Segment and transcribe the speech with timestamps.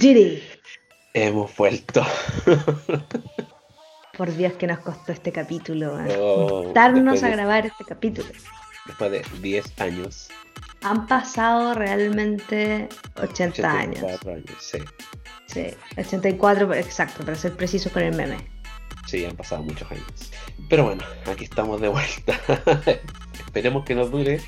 [0.00, 0.42] Diddy.
[1.14, 2.04] Hemos vuelto.
[4.16, 5.98] Por Dios que nos costó este capítulo.
[6.04, 6.16] ¿eh?
[6.18, 8.28] Oh, a de- grabar este capítulo.
[8.86, 10.28] Después de 10 años.
[10.82, 12.88] Han pasado realmente
[13.22, 14.02] 80 años.
[14.02, 14.50] 84 años.
[14.60, 14.78] Sí,
[15.46, 15.66] Sí,
[15.96, 18.36] 84, exacto, para ser precisos con el meme.
[19.06, 20.04] sí, han pasado muchos años.
[20.68, 22.38] Pero bueno, aquí estamos de vuelta.
[23.46, 24.40] Esperemos que nos dure.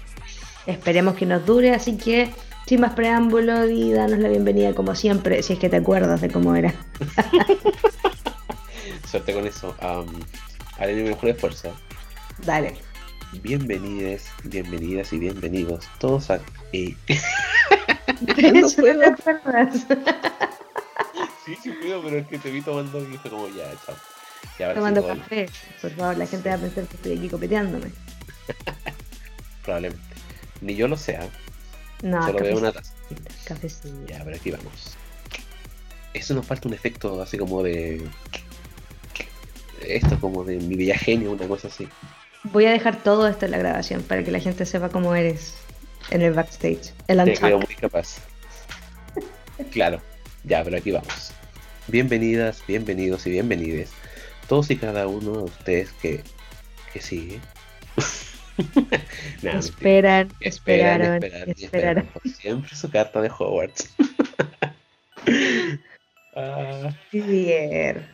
[0.67, 2.31] Esperemos que nos dure, así que
[2.69, 6.29] sin más preámbulo, y danos la bienvenida como siempre, si es que te acuerdas de
[6.29, 6.75] cómo era.
[9.11, 9.75] Suerte con eso.
[9.81, 10.07] Um,
[10.77, 11.75] haré mi mejor esfuerzo.
[12.45, 12.77] Dale.
[13.43, 16.41] Bienvenides, bienvenidas y bienvenidos todos a...
[16.75, 16.95] eh,
[18.21, 18.35] ¿No
[18.67, 19.87] acuerdas?
[21.47, 23.97] Sí, sí puedo, pero es que te vi tomando y fue como ya, chao.
[24.59, 25.49] Y ahora sí Tomando puedo, café.
[25.81, 27.93] Por favor, la gente va a pensar que estoy aquí copeteándome.
[29.65, 30.05] Probablemente.
[30.61, 31.27] Ni yo lo sea,
[32.03, 32.93] No, solo veo una taza.
[33.45, 34.07] cafecito.
[34.07, 34.97] Ya, pero aquí vamos.
[36.15, 38.07] Eso nos falta un efecto así como de...
[39.87, 41.89] Esto como de mi bella genio, una cosa así.
[42.45, 45.55] Voy a dejar todo esto en la grabación para que la gente sepa cómo eres
[46.11, 46.93] en el backstage.
[47.07, 48.19] El Te creo muy capaz.
[49.71, 50.01] Claro,
[50.45, 51.33] ya, pero aquí vamos.
[51.89, 53.91] Bienvenidas, bienvenidos y bienvenides.
[54.49, 56.23] Todos y cada uno de ustedes que,
[56.93, 57.41] que sigue.
[59.43, 59.59] Mentira.
[59.59, 62.07] Esperan, Esperan, esperaron, y esperaron.
[62.07, 63.95] por siempre su carta de Hogwarts.
[66.37, 68.07] Ah, Didier.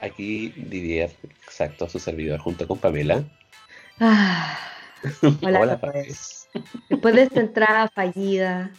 [0.00, 1.10] aquí Didier,
[1.44, 3.24] exacto, su servidor, junto con Pamela.
[4.00, 4.56] Ah,
[5.42, 6.48] hola, Hola, pues.
[6.88, 8.70] Después de esta entrada fallida,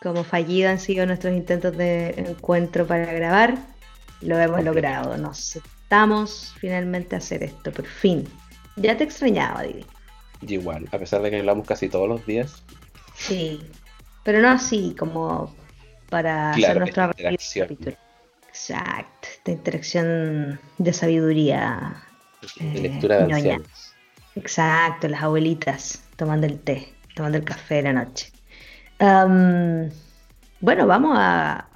[0.00, 3.58] como fallida han sido nuestros intentos de encuentro para grabar,
[4.20, 5.16] lo hemos logrado.
[5.16, 8.24] Nos sentamos finalmente a hacer esto, por fin.
[8.76, 9.84] Ya te extrañaba, Didi.
[10.40, 12.66] Y igual, a pesar de que hablamos casi todos los días,
[13.12, 13.60] Sí,
[14.22, 15.56] pero no así como
[16.08, 17.98] para hacer Claro, nuestra review del interacción.
[18.48, 22.04] Exacto, esta interacción de sabiduría.
[22.72, 23.58] de Eh, lectura de ñoña.
[23.64, 23.98] ancianos.
[24.36, 28.32] Exacto, las abuelitas tomando el té, tomando el café de la noche.
[29.00, 29.90] Am,
[30.60, 31.70] bueno, vamos a...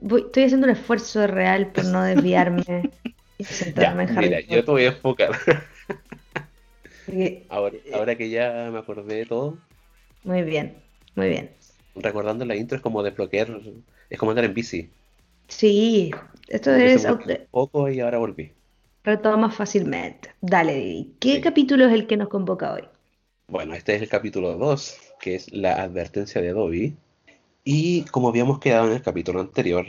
[0.00, 2.90] voy- estoy haciendo un esfuerzo real por no desviarme
[3.38, 3.44] y
[3.76, 5.30] Ya, centrarme en Harry mira, yo te voy a enfocar.
[7.06, 9.58] porque- Ahora, ahora que ya me acordé de todo,
[10.24, 10.76] Muy bien,
[11.14, 11.50] muy bien.
[11.94, 13.48] recordando la intro es como desbloquear,
[14.10, 14.90] es como andar en bici.
[15.48, 16.10] Sí,
[16.48, 17.06] esto es
[17.50, 18.52] poco y ahora volví.
[19.04, 20.30] retoma fácilmente.
[20.40, 21.14] Dale, Didi.
[21.20, 21.40] ¿Qué Sí.
[21.40, 22.82] capítulo es el que nos convoca hoy?
[23.46, 26.96] Bueno, este es el capítulo 2, que es la advertencia de Dobby.
[27.62, 29.86] Y como habíamos quedado en el capítulo anterior,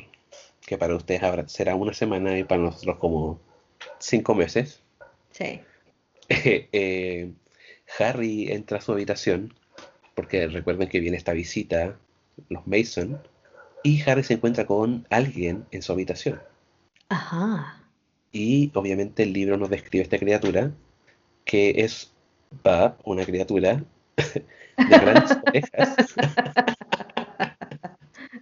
[0.67, 3.39] que para ustedes habrá- será una semana y para nosotros como
[3.97, 4.83] cinco meses,
[5.31, 5.61] Sí.
[6.71, 7.31] eh,
[7.99, 9.53] Harry entra a su habitación,
[10.15, 11.97] porque recuerden que viene esta visita,
[12.49, 13.21] los Mason,
[13.83, 16.41] y Harry se encuentra con alguien en su habitación.
[17.09, 17.81] Ajá.
[18.31, 20.71] Y obviamente el libro nos describe esta criatura,
[21.45, 22.11] que es
[22.63, 23.83] Bab, una criatura
[24.17, 24.43] de
[24.77, 25.95] grandes orejas,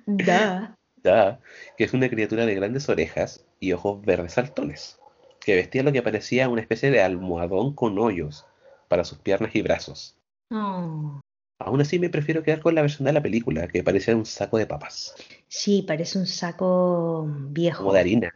[0.08, 0.78] Da.
[1.04, 1.40] da,
[1.78, 5.00] que es una criatura de grandes orejas y ojos verdes saltones,
[5.46, 8.46] que vestía lo que parecía una especie de almohadón con hoyos
[8.88, 10.18] para sus piernas y brazos.
[10.52, 11.20] Oh.
[11.60, 14.58] Aún así me prefiero quedar con la versión de la película, que parecía un saco
[14.58, 15.16] de papas,
[15.48, 17.80] Sí, parece un saco viejo.
[17.84, 18.34] como de harina.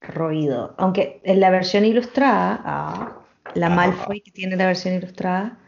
[0.00, 0.74] roído.
[0.78, 3.20] Aunque en la versión ilustrada, ah,
[3.54, 3.70] la Ah.
[3.70, 5.58] Malfoy que tiene la versión ilustrada,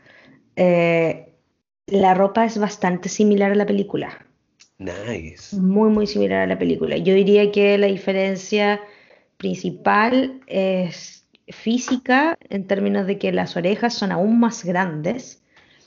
[0.56, 1.34] eh,
[1.86, 4.26] la ropa es bastante similar a la película.
[4.78, 5.56] Nice.
[5.56, 6.96] Muy, muy similar a la película.
[6.98, 8.80] Yo diría que la diferencia
[9.38, 15.42] principal es física en términos de que las orejas son aún más grandes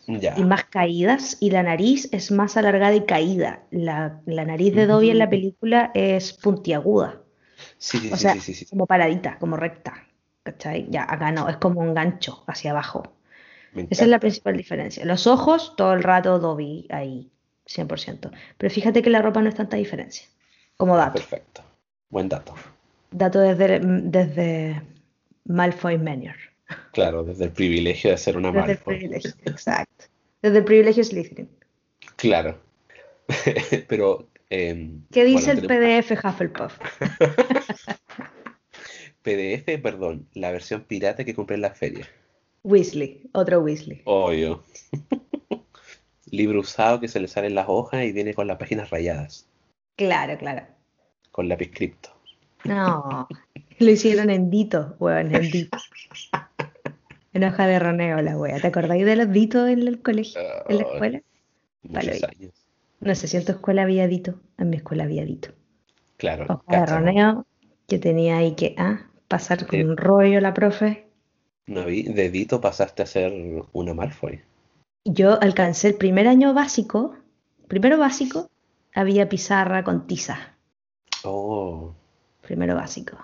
[0.07, 0.33] Ya.
[0.37, 3.63] y más caídas y la nariz es más alargada y caída.
[3.71, 7.21] La, la nariz de Dobby en la película es puntiaguda.
[7.77, 10.07] Sí, sí, O sí, sea, sí, como paradita, como recta.
[10.43, 10.87] ¿Cachai?
[10.89, 13.03] Ya, acá no, es como un gancho hacia abajo.
[13.89, 15.05] Esa es la principal diferencia.
[15.05, 17.31] Los ojos, todo el rato Dobby ahí,
[17.65, 18.31] 100%.
[18.57, 20.27] Pero fíjate que la ropa no es tanta diferencia.
[20.77, 21.13] Como dato.
[21.13, 21.63] Perfecto.
[22.09, 22.53] Buen dato.
[23.11, 24.81] Dato desde, desde
[25.45, 26.35] Malfoy Manor.
[26.93, 28.97] Claro, desde el privilegio de ser una Desde el Malfoy.
[28.97, 30.05] privilegio, exacto.
[30.41, 31.49] Desde el privilegio Slytherin.
[32.15, 32.59] Claro.
[33.87, 34.27] Pero.
[34.49, 36.77] em, ¿Qué dice bueno, el PDF Hufflepuff?
[39.23, 42.07] PDF, perdón, la versión pirata que compré en la feria.
[42.63, 44.01] Weasley, otro Weasley.
[44.05, 44.63] Obvio.
[46.31, 49.47] Libro usado que se le salen las hojas y viene con las páginas rayadas,
[49.97, 50.65] Claro, claro.
[51.31, 52.09] con lápiz cripto.
[52.63, 53.27] No,
[53.79, 55.77] lo hicieron en Dito, weón, en Dito.
[57.33, 58.59] En hoja de roneo la wea.
[58.59, 61.21] ¿Te acordáis de los Ditos en el colegio, en la Ay, escuela?
[61.83, 62.21] Muchos Vale.
[62.27, 62.53] años.
[62.99, 64.39] No sé si en tu escuela había Dito.
[64.57, 65.49] En mi escuela había Dito.
[66.17, 66.45] Claro.
[66.49, 67.45] Hoja de roneo
[67.87, 71.07] que tenía ahí que ah, pasar con un rollo la profe.
[71.67, 73.33] No vi, dedito pasaste a ser
[73.71, 74.41] una Malfoy.
[75.05, 77.15] Yo alcancé el primer año básico,
[77.67, 78.49] primero básico,
[78.93, 80.55] había pizarra con tiza.
[81.23, 81.95] Oh,
[82.41, 83.17] Primero básico.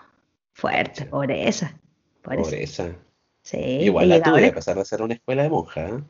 [0.53, 1.77] Fuerte, pobreza.
[2.21, 2.43] Pobreza.
[2.43, 2.95] pobreza.
[3.43, 5.87] Sí, Igual la tuve, a pesar de ser una escuela de monja.
[5.89, 6.03] ¿eh?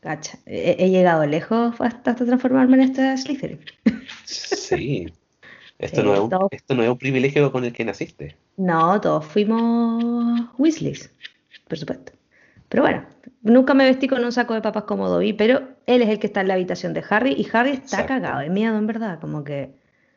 [0.00, 3.60] Cacha, he, he llegado lejos hasta, hasta transformarme en esta Slytherin.
[4.24, 5.06] Sí.
[5.78, 8.36] Esto Sí, no es un, esto no es un privilegio con el que naciste.
[8.56, 11.12] No, todos fuimos Weasleys,
[11.66, 12.12] por supuesto.
[12.68, 13.04] Pero bueno,
[13.42, 16.28] nunca me vestí con un saco de papas como Dobby, pero él es el que
[16.28, 18.08] está en la habitación de Harry y Harry está Exacto.
[18.08, 19.74] cagado de miedo, en verdad, como que...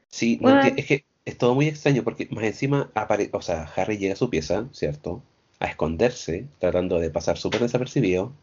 [0.08, 0.66] Sí, no What?
[0.66, 4.14] enti- es que es todo muy extraño porque más encima apare- o sea, Harry llega
[4.14, 5.24] a su pieza, ¿cierto?
[5.60, 8.34] A esconderse, tratando de pasar súper desapercibido,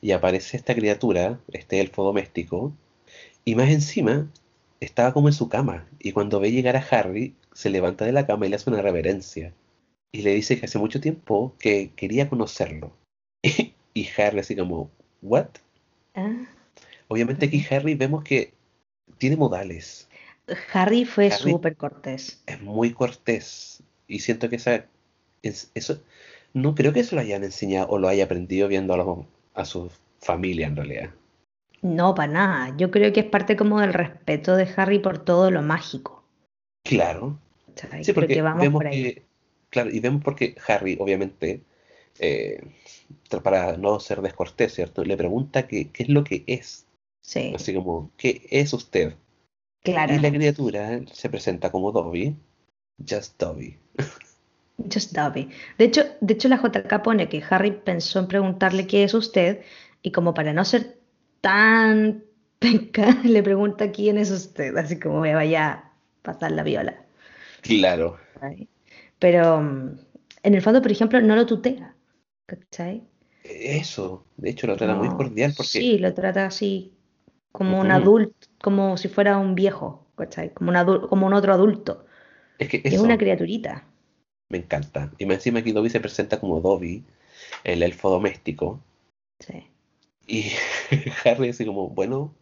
[0.00, 2.72] y aparece esta criatura, este elfo doméstico,
[3.44, 4.30] y más encima
[4.80, 8.26] estaba como en su cama, y cuando ve llegar a Harry, se levanta de la
[8.26, 9.52] cama y le hace una reverencia,
[10.12, 12.92] y le dice que hace mucho tiempo que quería conocerlo.
[13.92, 14.88] Y Harry así como,
[15.20, 15.48] ¿what?
[16.14, 16.46] ah.
[17.08, 18.54] Obviamente aquí Harry vemos que
[19.18, 20.08] tiene modales.
[20.72, 22.42] Harry fue súper cortés.
[22.46, 24.86] es muy cortés y siento que esa
[25.42, 26.02] es- eso
[26.54, 29.64] no creo que eso lo hayan enseñado o lo haya aprendido viendo a, los- a
[29.64, 31.10] su familia en realidad.
[31.82, 32.74] No, para nada.
[32.78, 36.24] Yo creo que es parte como del respeto de Harry por todo lo mágico.
[36.82, 37.38] Claro,
[38.00, 39.12] sí, porque que vamos vemos por ahí.
[39.14, 39.24] que
[39.70, 41.62] claro y vemos porque Harry obviamente
[42.20, 42.60] eh,
[43.44, 45.04] para no ser descortés, ¿cierto?
[45.04, 46.86] Le pregunta que, qué es lo que es,
[47.22, 49.16] Sí, así como ¿qué es usted?
[49.82, 50.14] Claro.
[50.14, 52.36] Y la criatura se presenta como Dobby,
[53.08, 53.78] just Dobby.
[54.92, 55.48] Just Dobby.
[55.78, 59.62] De hecho, de hecho, la JK pone que Harry pensó en preguntarle qué es usted
[60.02, 60.98] y como para no ser
[61.40, 62.24] tan
[62.58, 65.92] penca, le pregunta quién es usted, así como me vaya a
[66.22, 67.04] pasar la viola.
[67.62, 68.18] Claro.
[69.18, 69.98] Pero mm,
[70.42, 71.94] en el fondo, por ejemplo, no lo tutea.
[72.46, 73.04] ¿Cachai?
[73.44, 76.92] eso, de hecho lo trata muy cordial porque Sí, lo trata así
[77.52, 80.52] como un adulto, como si fuera un viejo, ¿cachai?
[80.54, 82.04] Como un adul- como un otro adulto.
[82.58, 83.84] es que es una criaturita.
[84.48, 85.12] Me encanta.
[85.18, 87.04] Y más encima aquí Dobby se presenta como Dobby,
[87.64, 88.80] el elfo doméstico.
[89.38, 89.66] Sí.
[90.26, 90.52] Y
[91.24, 92.34] Harry así como, bueno,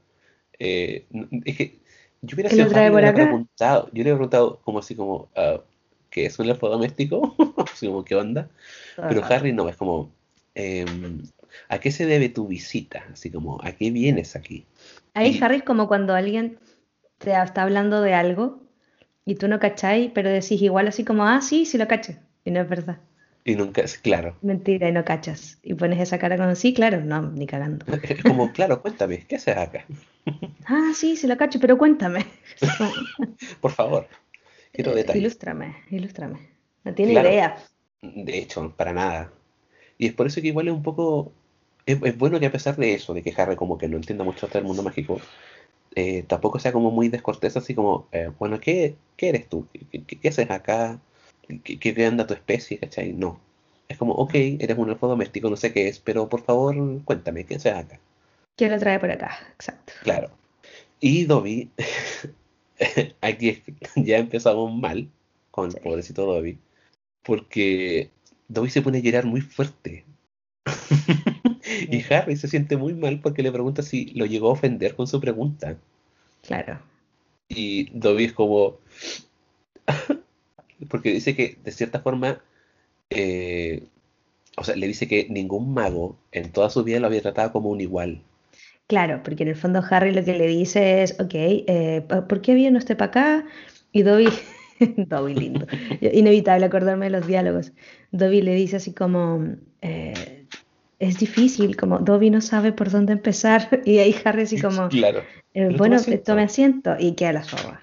[0.59, 1.07] eh,
[1.45, 1.79] es que
[2.23, 5.61] yo hubiera ¿Qué sido Harry, hubiera preguntado, yo le hubiera preguntado como así como, ah,
[6.11, 7.35] ¿qué es un elfo doméstico?
[7.73, 8.49] Así como, ¿qué onda?
[8.97, 9.25] Pero.
[9.25, 10.11] Harry no, es como,
[10.55, 11.23] em,
[11.69, 13.05] ¿a qué se debe tu visita?
[13.13, 14.67] Así como, ¿a qué vienes aquí?
[15.15, 16.59] Ahí Y- Harry es como cuando alguien
[17.19, 18.61] te está hablando de algo
[19.25, 22.15] y tú no cacháis, pero decís igual así como, ah, sí, sí lo cacho.
[22.45, 22.99] Y no es verdad.
[23.45, 24.37] Y nunca, es claro.
[24.43, 25.59] Mentira, y no cachas.
[25.63, 27.87] Y pones esa cara como, sí, claro, no, ni cagando.
[28.03, 29.85] Es como, claro, cuéntame, ¿qué haces acá?
[30.67, 32.27] Ah, sí, sí lo cacho, pero cuéntame.
[33.61, 34.07] Por favor,
[34.73, 35.23] quiero Eh, detalles.
[35.23, 36.39] ilústrame, ilústrame.
[36.85, 37.29] No tiene Claro.
[37.29, 37.57] idea.
[38.03, 39.33] De hecho, para nada.
[39.99, 41.33] Y es por eso que igual es un poco...
[41.88, 44.23] Es, es bueno que a pesar de eso, de que Harry como que no entienda
[44.25, 45.20] mucho hasta el mundo mágico,
[45.94, 49.67] eh, tampoco sea como muy descortés, así como, eh, bueno, ¿qué, qué eres tú?
[49.73, 51.00] ¿Qué, qué- qué haces acá?
[51.64, 52.79] ¿Qué, qué anda tu especie?
[52.79, 53.12] ¿Cachai?
[53.14, 53.40] No.
[53.88, 57.44] Es como, ok, eres un elfo doméstico, no sé qué es, pero por favor, cuéntame,
[57.46, 57.99] ¿qué haces acá?
[58.55, 59.38] ¿Quién lo trae por acá?
[59.55, 59.94] Exacto.
[60.02, 60.31] Claro.
[61.00, 61.70] Y Dobby,
[63.23, 63.62] aquí
[63.96, 65.08] ya empezamos mal
[65.50, 65.79] con Sí.
[65.82, 66.59] pobrecito Dobby,
[67.25, 68.11] porque
[68.49, 70.04] Dobby se pone a llorar muy fuerte.
[71.89, 75.07] y Harry se siente muy mal porque le pregunta si lo llegó a ofender con
[75.07, 75.77] su pregunta.
[76.43, 76.81] Claro.
[77.49, 78.79] Y Dobby es como...
[80.91, 82.41] porque dice que de cierta forma...
[83.11, 83.83] eh,
[84.59, 87.71] o sea, le dice que ningún mago en toda su vida lo había tratado como
[87.71, 88.23] un igual.
[88.89, 92.55] Claro, porque en el fondo Harry lo que le dice es, ok, eh, ¿por qué
[92.55, 93.47] viene usted para acá?
[93.93, 94.29] Y Dobby,
[94.97, 95.67] Dobby lindo,
[96.01, 97.73] inevitable acordarme de los diálogos.
[98.11, 99.47] Dobby le dice así como,
[99.83, 100.38] eh,
[100.99, 103.69] es difícil, como Dobby no sabe por dónde empezar.
[103.85, 105.23] Y ahí Harry así como, Claro.
[105.55, 106.25] eh, bueno, asiento.
[106.25, 107.81] tome asiento y queda la zorra.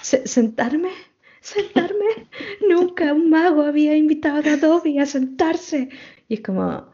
[0.00, 0.90] Se- ¿Sentarme?
[1.40, 2.04] ¿Sentarme?
[2.68, 5.90] Nunca un mago había invitado a Dobby a sentarse.
[6.28, 6.86] Y es como,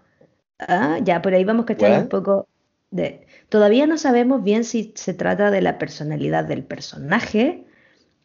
[0.59, 2.09] ah, ya, por ahí vamos cachando un What?
[2.09, 2.49] poco
[2.91, 3.27] de...
[3.49, 7.65] Todavía no sabemos bien si se trata de la personalidad del personaje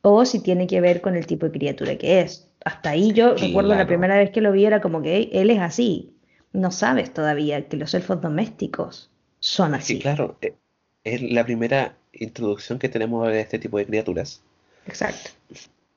[0.02, 2.50] o si tiene que ver con el tipo de criatura que es.
[2.64, 5.60] Hasta ahí yo recuerdo la primera vez que lo vi era como que él es
[5.60, 6.15] así.
[6.56, 9.10] No sabes todavía que los elfos domésticos
[9.40, 10.00] son así.
[10.00, 10.54] claro, eh,
[11.04, 14.42] es la primera introducción que tenemos a este tipo de criaturas.
[14.88, 15.32] Exacto.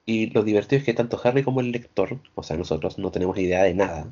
[0.04, 3.38] Y lo divertido es que tanto Harry como el lector, o sea, nosotros no tenemos
[3.38, 4.06] idea de nada.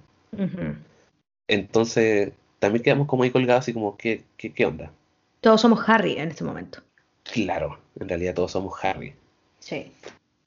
[1.49, 4.91] Entonces, también quedamos como ahí colgados, así como, ¿qué, qué, qué onda?
[5.41, 6.81] Todos somos Harry en este momento.
[7.25, 9.15] Claro, en realidad todos somos Harry.
[9.59, 9.93] Sí.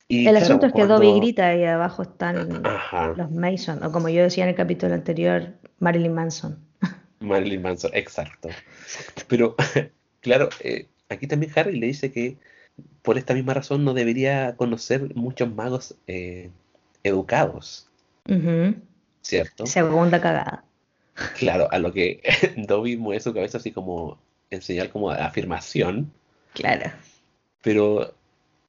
[0.08, 3.84] Y El claro, asunto es que cuando- Dobby grita y abajo están Ajá, los Mason,
[3.84, 6.60] o como yo decía en el capítulo anterior, Marilyn Manson.
[7.20, 8.50] Marilyn Manson, exacto.
[9.28, 9.56] Pero,
[10.22, 12.38] claro, eh, aquí también Harry le dice que
[13.02, 16.50] por esta misma razón no debería conocer muchos magos eh,
[17.04, 17.88] educados.
[19.22, 19.66] ¿cierto?
[19.66, 20.64] Segunda cagada.
[21.38, 22.22] Claro, a lo que
[22.58, 24.18] Dobby mueve su cabeza así como
[24.52, 26.12] en señal como afirmación,
[26.54, 26.92] Claro.
[27.62, 28.14] pero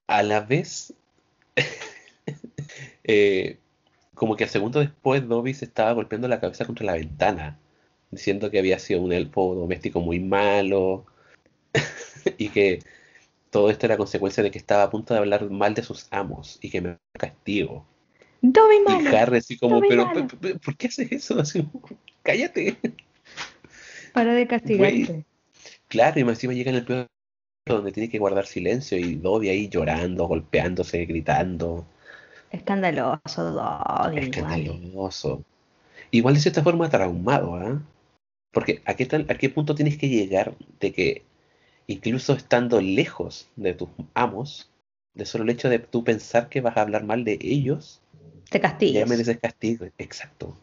[0.06, 0.92] a la vez,
[3.04, 3.58] eh,
[4.20, 7.58] como que al segundo después Dobby se estaba golpeando la cabeza contra la ventana,
[8.10, 11.06] diciendo que había sido un elfo doméstico muy malo
[12.36, 12.80] y que
[13.48, 16.58] todo esto era consecuencia de que estaba a punto de hablar mal de sus amos
[16.60, 17.86] y que me castigo.
[18.42, 19.16] Dobby Y malo.
[19.16, 20.28] Harry así como, pero, malo".
[20.28, 21.40] pe- pe- ¿por qué haces eso?
[21.40, 21.66] Así,
[22.22, 22.76] cállate.
[24.12, 25.24] Para de castigarte.
[25.88, 27.06] Claro, y más encima llega en el peor
[27.66, 31.86] donde tiene que guardar silencio y Dobby ahí llorando, golpeándose, gritando.
[32.50, 34.18] Escandaloso, igual.
[34.18, 35.44] Escandaloso.
[36.10, 37.80] Igual de cierta forma traumado, ¿ah?
[38.52, 41.22] Porque ¿a qué, tal, ¿a qué punto tienes que llegar de que
[41.86, 44.70] incluso estando lejos de tus amos,
[45.14, 48.00] de solo el hecho de tú pensar que vas a hablar mal de ellos,
[48.50, 49.08] Te ya castigas.
[49.08, 49.86] mereces castigo?
[49.98, 50.56] Exacto.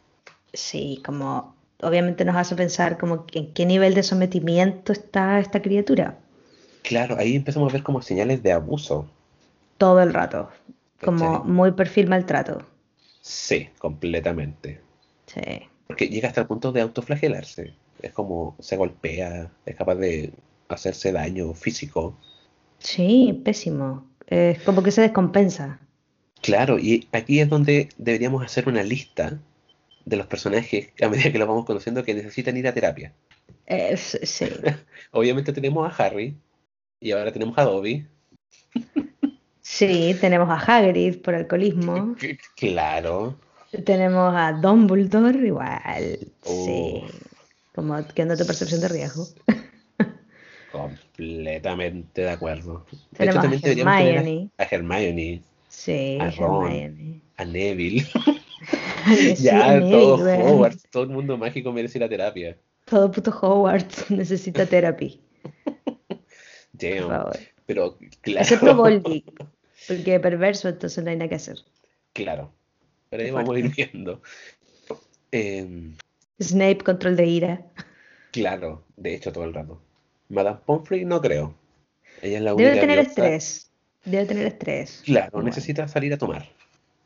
[0.53, 6.17] Sí, como obviamente nos hace pensar como en qué nivel de sometimiento está esta criatura.
[6.83, 9.07] Claro, ahí empezamos a ver como señales de abuso.
[9.77, 10.49] Todo el rato.
[11.01, 11.51] Como ¿cachai?
[11.51, 12.65] muy perfil maltrato.
[13.21, 14.81] Sí, completamente.
[15.25, 15.41] Sí.
[15.87, 17.73] Porque llega hasta el punto de autoflagelarse.
[18.01, 20.33] Es como se golpea, es capaz de
[20.69, 22.17] hacerse daño físico.
[22.79, 24.05] Sí, pésimo.
[24.27, 25.79] Es como que se descompensa.
[26.41, 29.39] Claro, y aquí es donde deberíamos hacer una lista
[30.05, 33.13] de los personajes a medida que los vamos conociendo que necesitan ir a terapia.
[33.65, 34.45] Eh, sí.
[35.11, 36.37] Obviamente tenemos a Harry
[36.99, 38.07] y ahora tenemos a Dobby.
[39.77, 42.15] Sí, tenemos a Hagrid por alcoholismo.
[42.55, 43.37] Claro.
[43.85, 46.19] Tenemos a Dumbledore igual.
[46.43, 47.03] Sí.
[47.75, 49.27] Como que anda tu percepción de riesgo.
[50.71, 52.85] Completamente de acuerdo.
[53.11, 54.49] De hecho, también deberíamos Hermione.
[54.57, 56.71] a, a Hermione, Sí, A Ron.
[56.71, 57.21] Hermione.
[57.37, 58.07] a Neville.
[59.15, 60.37] Sí, ya, Neville, todo.
[60.39, 62.57] Hogwarts, todo el mundo mágico merece ir a terapia.
[62.85, 65.11] Todo puto Hogwarts necesita terapia,
[65.53, 66.17] por
[66.73, 67.07] Damn.
[67.07, 67.37] favor.
[67.65, 68.41] Pero claro.
[68.41, 69.23] Excepto Voldy,
[69.87, 71.57] porque perverso, entonces no hay nada que hacer.
[72.13, 72.51] Claro.
[73.09, 74.21] Pero ahí vamos a ir viendo.
[75.31, 75.95] Em,
[76.41, 77.65] Snape, control de ira.
[78.31, 79.81] claro, de hecho, todo el rato.
[80.29, 81.55] Madame Pomfrey no creo.
[82.21, 83.71] Ella es la Debe única tener diosa- estrés.
[84.05, 85.01] Debe tener estrés.
[85.05, 85.47] Claro, Bueno.
[85.49, 86.47] necesita salir a tomar.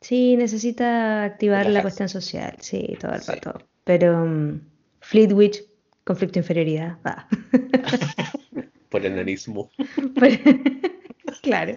[0.00, 3.32] Sí, necesita activar la cuestión social, sí, todo el Sí.
[3.32, 3.62] rato.
[3.84, 4.60] Pero um,
[5.00, 5.64] Fleetwich,
[6.04, 6.98] conflicto de inferioridad.
[7.04, 7.28] ah.
[8.88, 9.70] Por el nanismo.
[11.42, 11.76] Claro.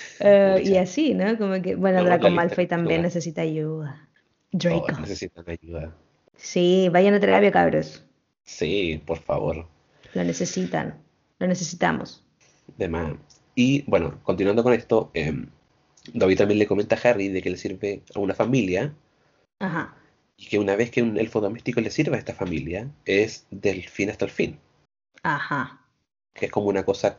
[0.20, 1.36] Eh, y así, ¿no?
[1.36, 4.08] Como que, bueno, Draco Malfoy también necesita ayuda.
[4.50, 5.00] Todos Draco.
[5.00, 5.94] necesitan ayuda.
[6.36, 8.04] Sí, vayan a terapia, cabros.
[8.44, 9.66] Sí, por favor.
[10.14, 11.00] Lo necesitan.
[11.38, 12.24] Lo necesitamos.
[12.78, 13.14] De más.
[13.54, 15.46] Y bueno, continuando con esto, em,
[16.12, 18.94] Dobby también le comenta a Harry de que le sirve a una familia
[19.58, 19.94] Ajá.
[20.36, 23.82] y que una vez que un elfo doméstico le sirve a esta familia es del
[23.88, 24.58] fin hasta el fin.
[25.22, 25.80] Ajá.
[26.34, 27.18] Que es como una cosa,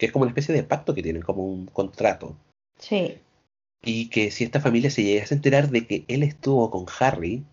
[0.00, 2.34] que es como una especie de pacto que tienen, como un contrato.
[2.78, 3.18] Sí.
[3.82, 7.44] Y que si esta familia se llegase a enterar de que él estuvo con Harry,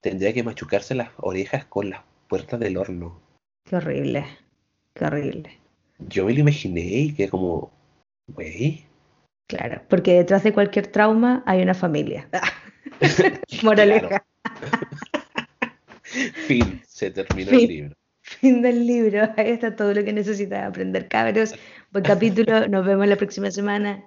[0.00, 3.20] tendría que machucarse las orejas con las puertas del horno.
[3.68, 4.24] Qué horrible.
[4.94, 5.58] Qué horrible.
[5.98, 7.72] Yo me lo imaginé y que como,
[8.28, 8.84] güey,
[9.48, 12.28] Claro, porque detrás de cualquier trauma hay una familia.
[13.64, 14.24] Moraleja.
[16.46, 17.58] fin, se terminó Fin.
[17.58, 17.94] el libro.
[18.22, 19.28] Fin del libro.
[19.36, 21.56] Ahí está todo lo que necesitas aprender, cabros.
[21.92, 22.68] Buen capítulo.
[22.68, 24.04] Nos vemos la próxima semana.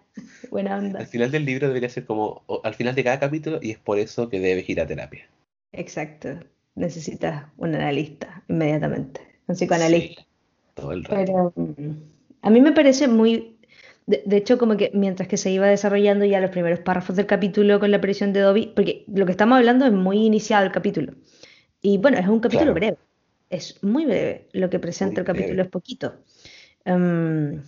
[0.50, 1.06] Buena Al onda.
[1.06, 4.30] final del libro debería ser como al final de cada capítulo y es por eso
[4.30, 5.28] que debes ir a terapia.
[5.74, 6.40] Exacto.
[6.76, 9.22] Necesitas un analista inmediatamente.
[9.48, 10.22] Un psicoanalista.
[10.22, 10.28] Sí,
[10.76, 11.16] todo el rato.
[11.16, 11.92] Pero mm,
[12.42, 13.58] a mí me parece muy...
[14.06, 17.26] De, de hecho, como que mientras que se iba desarrollando ya los primeros párrafos del
[17.26, 20.72] capítulo con la aparición de Dobby, porque lo que estamos hablando es muy iniciado el
[20.74, 21.14] capítulo.
[21.82, 22.74] Y bueno, es un capítulo Claro.
[22.74, 22.98] breve.
[23.50, 24.48] Es muy breve.
[24.54, 25.62] Lo que presenta Muy el capítulo breve.
[25.64, 26.16] es poquito.
[26.86, 27.64] Em,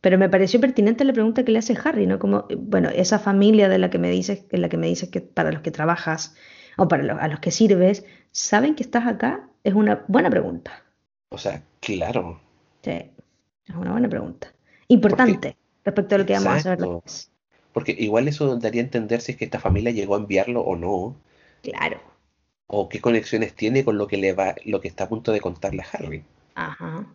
[0.00, 2.18] pero me pareció pertinente la pregunta que le hace Harry, ¿no?
[2.18, 5.08] Como, eh, bueno, esa familia de la que me dices, en la que me dices
[5.10, 6.34] que para los que trabajas
[6.76, 9.48] o para los, a los que sirves, ¿saben que estás acá?
[9.64, 10.84] Es una buena pregunta.
[11.30, 12.40] O sea, claro.
[12.82, 13.10] Sí,
[13.66, 14.52] es una buena pregunta.
[14.88, 17.30] Importante respecto a lo que vamos a hacer después.
[17.72, 20.76] Porque igual eso daría a entender si es que esta familia llegó a enviarlo o
[20.76, 21.16] no,
[21.62, 22.00] Claro.
[22.68, 25.40] o qué conexiones tiene con lo que le va, lo que está a punto de
[25.40, 26.24] contarle a Harry.
[26.54, 27.06] Ajá.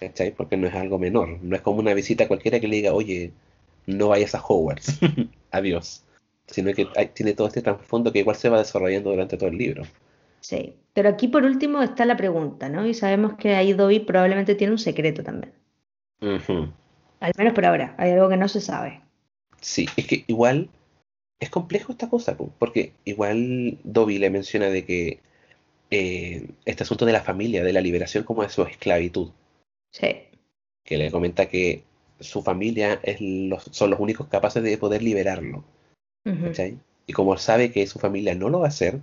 [0.00, 0.34] ¿Cachai?
[0.34, 1.38] Porque no es algo menor.
[1.42, 3.32] No es como una visita cualquiera que le diga, oye,
[3.86, 4.98] no vayas a Hogwarts.
[5.50, 6.04] adiós.
[6.46, 9.82] Sino que tiene todo este trasfondo que igual se va desarrollando durante todo el libro.
[10.40, 12.86] Sí, pero aquí por último está la pregunta, ¿no?
[12.86, 15.52] Y sabemos que ahí Dobby probablemente tiene un secreto también.
[17.20, 19.02] Al menos por ahora, hay algo que no se sabe.
[19.60, 20.70] Sí, es que igual
[21.38, 25.20] es complejo esta cosa, porque igual Dobby le menciona de que
[25.90, 29.30] eh, este asunto de la familia, de la liberación como de su esclavitud.
[29.92, 30.08] Sí.
[30.84, 31.84] Que le comenta que
[32.20, 35.64] su familia es los, son los únicos capaces de poder liberarlo.
[37.06, 39.00] Y como sabe que su familia no lo va a hacer,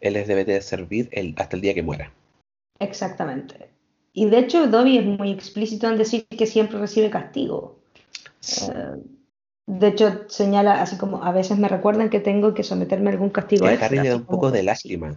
[0.00, 2.12] él les debe de servir el, hasta el día que muera.
[2.80, 3.68] Exactamente.
[4.12, 7.78] Y de hecho, Dobby es muy explícito en decir que siempre recibe castigo.
[8.68, 9.02] Eh,
[9.66, 13.30] de hecho, señala así como a veces me recuerdan que tengo que someterme a algún
[13.30, 13.66] castigo.
[13.66, 15.16] A Harry le da un poco de lástima.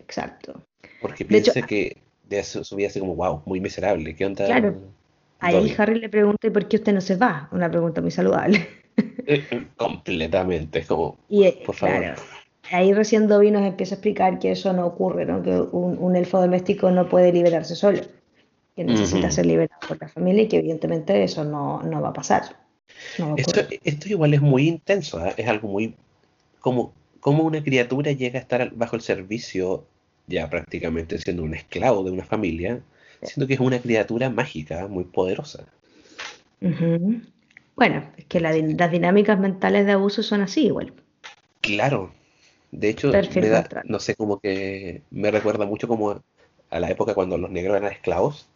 [0.00, 0.60] Exacto.
[1.00, 1.98] Porque piensa que
[2.28, 4.14] de su, vida así como, wow, muy miserable.
[4.14, 4.46] ¿Qué onda?
[4.46, 4.76] Claro.
[5.40, 7.48] Ahí Harry le pregunta, ¿y por qué usted no se va?
[7.50, 8.66] Una pregunta muy saludable.
[9.26, 11.16] Eh, eh, completamente, es como,
[11.64, 12.14] por favor.
[12.70, 15.42] Ahí recién Dobby nos empieza a explicar que eso no ocurre, ¿no?
[15.42, 18.00] que un, elfo doméstico no puede liberarse solo,
[18.76, 22.12] que necesita ser liberado por la familia y que evidentemente eso no, no va a
[22.12, 22.56] pasar.
[23.36, 25.34] esto, igual es muy intenso, ¿eh?
[25.36, 25.94] es algo muy
[26.60, 29.84] como, como una criatura llega a estar bajo el servicio,
[30.26, 32.80] ya prácticamente siendo un esclavo de una familia,
[33.22, 35.66] siendo que es una criatura mágica, muy poderosa.
[37.76, 40.92] Bueno, es que las dinámicas mentales de abuso son así igual.
[41.60, 42.12] Claro,
[42.70, 43.12] de hecho,
[43.84, 46.22] no sé, como que me recuerda mucho como
[46.70, 48.48] a la época cuando los negros eran esclavos.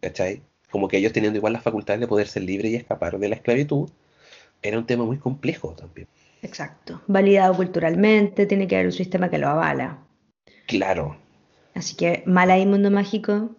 [0.00, 0.42] ¿Cachai?
[0.70, 3.34] Como que ellos teniendo igual las facultades de poder ser libres y escapar de la
[3.34, 3.90] esclavitud,
[4.62, 6.06] era un tema muy complejo también.
[6.42, 7.02] Exacto.
[7.06, 9.98] Validado culturalmente, tiene que haber un sistema que lo avala.
[10.66, 11.16] Claro.
[11.74, 13.50] Así que mal ahí mundo mágico.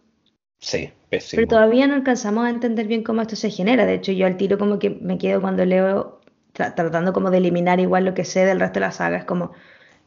[0.60, 1.38] Sí, pésimo.
[1.38, 3.86] Pero todavía no alcanzamos a entender bien cómo esto se genera.
[3.86, 6.22] De hecho, yo al tiro como que me quedo cuando leo
[6.54, 9.54] tratando como de eliminar igual lo que sé del resto de la saga, es como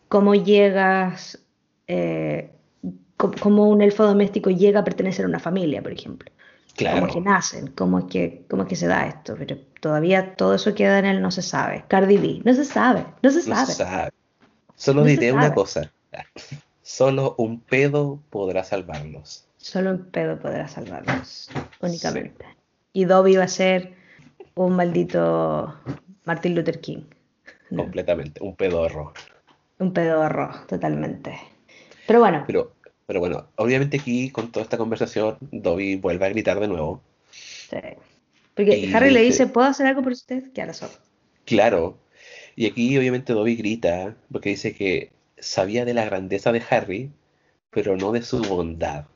[0.08, 1.44] cómo llegas,
[1.86, 2.50] eh,
[3.16, 6.30] cómo un elfo doméstico llega a pertenecer a una familia, por ejemplo.
[6.76, 7.00] Claro.
[7.00, 10.34] Cómo es que nacen, cómo es que, cómo es que se da esto, pero todavía
[10.34, 11.84] todo eso queda en él, no se sabe.
[11.88, 14.10] Cardi B, no se sabe, no se sabe.
[14.74, 15.92] Solo diré una cosa,
[16.82, 19.46] solo un pedo podrá salvarlos.
[19.56, 21.48] Solo un pedo podrá salvarlos,
[21.80, 22.44] únicamente.
[22.92, 23.94] Y Dobby va a ser
[24.54, 25.74] un maldito
[26.24, 27.04] Martin Luther King.
[27.74, 29.14] Completamente, un pedorro.
[29.78, 31.38] Un pedorro, totalmente.
[32.06, 32.44] Pero bueno.
[32.46, 32.73] Pero,
[33.06, 37.02] pero bueno, obviamente aquí con toda esta conversación, Dobby vuelve a gritar de nuevo.
[37.30, 37.78] Sí.
[38.54, 40.52] Porque Harry le dice, ¿puedo hacer algo por usted?
[40.52, 40.72] ¿Qué hará
[41.44, 41.98] Claro.
[42.56, 47.10] Y aquí obviamente Dobby grita porque dice que sabía de la grandeza de Harry,
[47.70, 49.06] pero no de su bondad.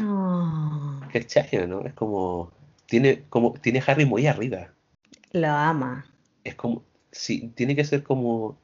[0.00, 1.00] Oh.
[1.12, 1.84] Qué ¿no?
[1.84, 2.52] Es como
[2.86, 4.72] tiene como tiene Harry muy arriba.
[5.32, 6.06] Lo ama.
[6.44, 8.56] Es como, sí, tiene que ser como,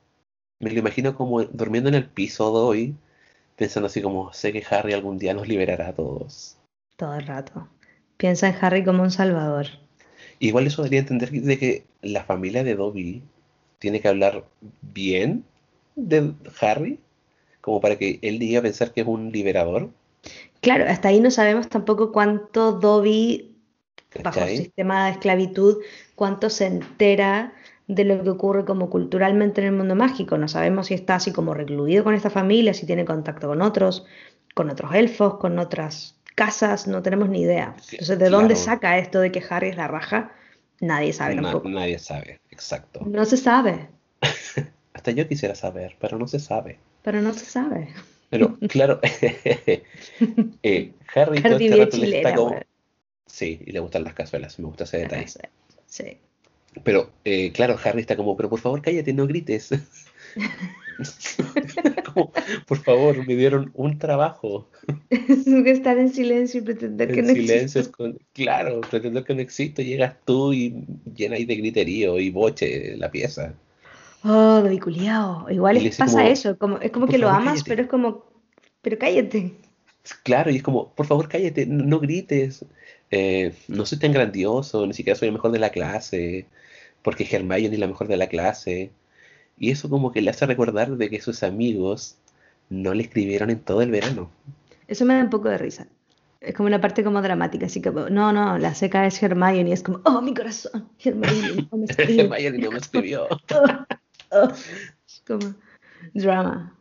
[0.61, 2.97] me lo imagino como durmiendo en el piso de hoy,
[3.57, 6.57] pensando así como, sé que Harry algún día nos liberará a todos.
[6.97, 7.69] Todo el rato.
[8.17, 9.67] Piensa en Harry como un salvador.
[10.39, 13.23] Igual eso daría a entender de que la familia de Dobby
[13.79, 14.45] tiene que hablar
[14.83, 15.45] bien
[15.97, 16.99] de Harry,
[17.61, 19.91] como para que él diga pensar que es un liberador.
[20.61, 23.55] Claro, hasta ahí no sabemos tampoco cuánto Dobby
[24.23, 25.79] bajo el sistema de esclavitud,
[26.15, 27.53] cuánto se entera
[27.87, 30.39] de lo que ocurre como culturalmente en el mundo mágico.
[30.39, 34.07] No sabemos si está así como recluido con esta familia, si tiene contacto con otros,
[34.55, 37.75] con otros elfos, con otras casas, no tenemos ni idea.
[37.93, 40.33] Entonces, ¿de dónde saca esto de que Harry es la raja?
[40.81, 41.69] Nadie sabe tampoco.
[41.69, 43.01] Nadie sabe, exacto.
[43.07, 43.89] No se sabe.
[44.93, 46.79] Hasta yo quisiera saber, pero no se sabe.
[47.03, 47.89] Pero no se sabe.
[48.31, 52.57] Pero, claro, eh, Harry todo este está como,
[53.27, 55.27] Sí, y le gustan las cazuelas, me gusta ese detalle.
[55.87, 56.19] Sí.
[56.83, 59.71] Pero, eh, claro, Harry está como, pero por favor cállate, no grites.
[62.67, 64.69] por favor, me dieron un trabajo.
[65.09, 68.15] que estar en silencio y pretender que no silencio existo.
[68.33, 70.85] claro, pretender que no existo, llegas tú y
[71.15, 73.55] llenáis de griterío y boche la pieza.
[74.25, 75.51] Oh, culiao.
[75.51, 78.25] Igual pasa eso, como, es como que lo amas, pero es como,
[78.81, 79.53] pero cállate.
[80.23, 82.65] Claro, y es como, por favor cállate, no grites.
[83.17, 86.47] Eh, no soy tan grandioso, ni siquiera soy el mejor de la clase,
[87.01, 88.91] porque Hermione es la mejor de la clase.
[89.57, 92.17] Y eso como que le hace recordar de que sus amigos
[92.71, 94.33] no le escribieron en todo el verano.
[94.89, 95.87] Eso me da un poco de risa.
[96.41, 99.73] Es como una parte como dramática, así que no, no, la seca es Hermione y
[99.73, 102.35] es como, oh, mi corazón, Hermione no me escribió.
[102.35, 103.29] Hermione no me escribió.
[104.37, 104.53] Oh, oh.
[105.29, 105.55] como
[106.13, 106.77] drama.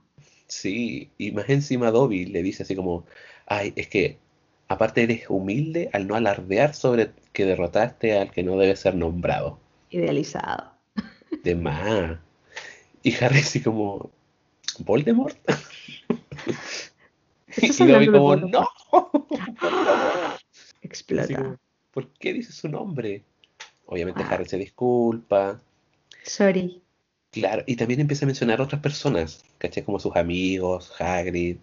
[0.47, 3.05] Sí, y más encima Dobby le dice así como,
[3.45, 4.17] ay, es que
[4.73, 9.59] aparte eres humilde al no alardear sobre que derrotaste al que no debe ser nombrado.
[9.89, 10.73] Idealizado.
[11.43, 12.19] De más.
[13.01, 14.11] Y Harry así como,
[14.79, 15.37] ¿Voldemort?
[17.57, 18.67] y Dobby como, ¡no!
[20.81, 21.57] Explota.
[21.91, 23.23] ¿Por qué dice su nombre?
[23.85, 24.29] Obviamente ah.
[24.31, 25.61] Harry se disculpa.
[26.23, 26.81] Sorry.
[27.31, 29.83] Claro, y también empieza a mencionar otras personas, ¿caché?
[29.83, 31.57] Como sus amigos, Hagrid.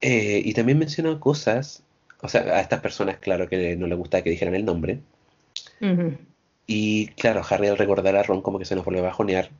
[0.00, 1.84] Eh, y también menciona cosas,
[2.20, 5.00] o sea, a estas personas, claro, que no le gusta que dijeran el nombre.
[6.66, 9.50] Y claro, Harry al recordar a Ron como que se nos vuelve a bajonear.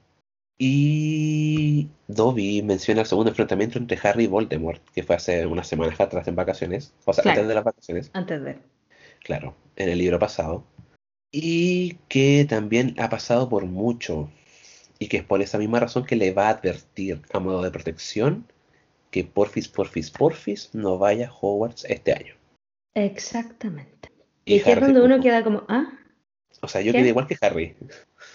[0.57, 6.01] Y Dobby menciona el segundo enfrentamiento entre Harry y Voldemort, que fue hace unas semanas
[6.01, 6.95] atrás en vacaciones.
[7.05, 8.11] O sea, antes de las vacaciones.
[8.13, 8.59] Antes de.
[9.25, 10.65] Claro, en el libro pasado.
[11.33, 14.31] Y que también ha pasado por mucho
[14.99, 17.73] y que es por esa misma razón que le va a advertir a modo de
[17.73, 18.47] protección
[19.11, 22.35] que porfis, porfis, porfis no vaya a Hogwarts este año.
[22.95, 24.11] Exactamente.
[24.45, 25.87] Y, que es cuando uno queda como, ¿ah?
[26.61, 27.77] O sea, yo quedé igual que Harry.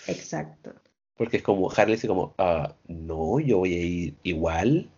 [0.08, 0.74] Exacto.
[1.16, 4.90] Porque es como, Harry dice como, ah, no, yo voy a ir igual.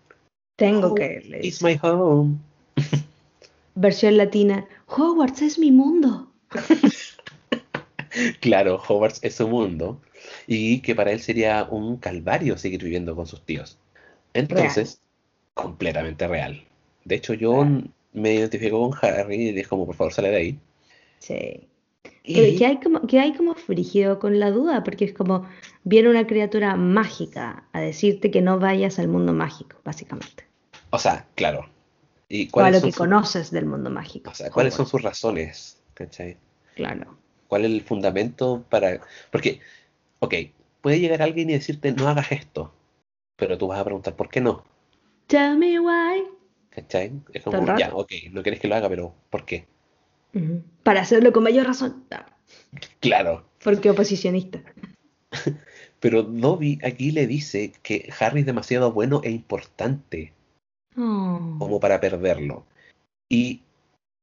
[0.55, 1.45] Tengo que ir.
[1.45, 2.37] It's my home.
[3.75, 6.31] Versión latina, Hogwarts es mi mundo.
[8.41, 10.01] claro, Hogwarts es su mundo
[10.47, 13.77] y que para él sería un calvario seguir viviendo con sus tíos.
[14.33, 15.01] Entonces,
[15.53, 16.63] completamente real.
[17.05, 17.65] De hecho, yo
[18.13, 20.59] me identifico con Harry y dije como, por favor, sale de ahí.
[21.19, 21.67] Sí.
[22.23, 25.47] Que, hay como, que hay como frígido con la duda, porque es como,
[25.83, 30.45] viene una criatura mágica a decirte que no vayas al mundo mágico, básicamente.
[30.91, 31.67] O sea, claro.
[32.29, 34.31] ¿Y cuáles lo que conoces del mundo mágico.
[34.31, 35.81] O sea, ¿cuáles son sus razones?
[35.93, 36.37] ¿Cachai?
[36.75, 37.17] Claro.
[37.47, 39.01] ¿Cuál es el fundamento para...?
[39.31, 39.59] Porque
[40.21, 40.35] ok,
[40.81, 42.73] puede llegar alguien y decirte no hagas esto,
[43.35, 44.63] pero tú vas a preguntar ¿por qué no?
[45.27, 46.23] Tell me why.
[46.71, 47.11] ¿Cachai?
[47.33, 49.67] Es como, ya, ok, no quieres que lo haga, pero ¿por qué?
[50.83, 52.05] Para hacerlo con mayor razón.
[53.01, 53.45] Claro.
[53.61, 54.63] Porque oposicionista.
[55.99, 60.33] pero Dobby aquí le dice que Harry es demasiado bueno e importante
[60.97, 61.57] oh.
[61.59, 62.65] como para perderlo.
[63.29, 63.63] Y,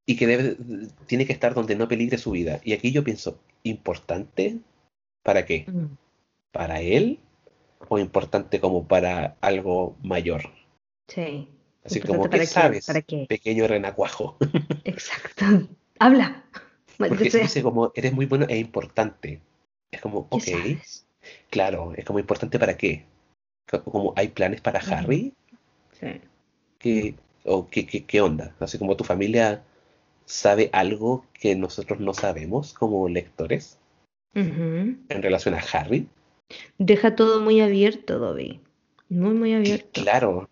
[0.07, 0.57] y que debe,
[1.07, 2.61] tiene que estar donde no peligre su vida.
[2.65, 4.59] Y aquí yo pienso, ¿importante?
[5.23, 5.67] ¿Para qué?
[6.51, 7.21] ¿Para él?
[7.89, 10.51] ¿O importante como para algo mayor?
[11.09, 11.49] Sí.
[11.85, 12.87] Así como, ¿qué sabes?
[12.87, 13.27] ¿Para qué?
[13.29, 14.37] Pequeño renacuajo.
[14.85, 15.69] Exacto.
[15.99, 16.45] Habla.
[16.97, 19.41] Porque dice como, eres muy bueno e importante.
[19.91, 20.45] Es como, ok.
[21.51, 23.05] Claro, es como importante para qué.
[23.85, 25.33] Como, ¿hay planes para Harry?
[25.93, 26.21] Sí.
[26.79, 27.15] ¿Qué,
[27.45, 28.55] o qué, qué, qué onda?
[28.61, 29.63] Así como tu familia
[30.25, 33.79] sabe algo que nosotros no sabemos como lectores
[34.35, 36.07] en relación a Harry.
[36.79, 38.61] Deja todo muy abierto, Dobby.
[39.09, 40.03] Muy, muy abierto.
[40.03, 40.48] Claro.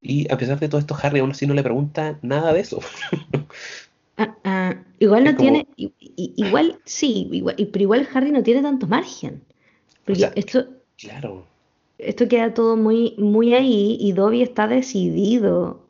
[0.00, 2.80] Y a pesar de todo esto, Harry aún así no le pregunta nada de eso.
[4.20, 9.44] Ah, ah, igual no tiene, igual sí, igual, pero igual Harry no tiene tanto margen.
[10.04, 11.46] Porque esto, claro.
[11.98, 15.86] esto queda todo muy, muy ahí y Dobby está decidido.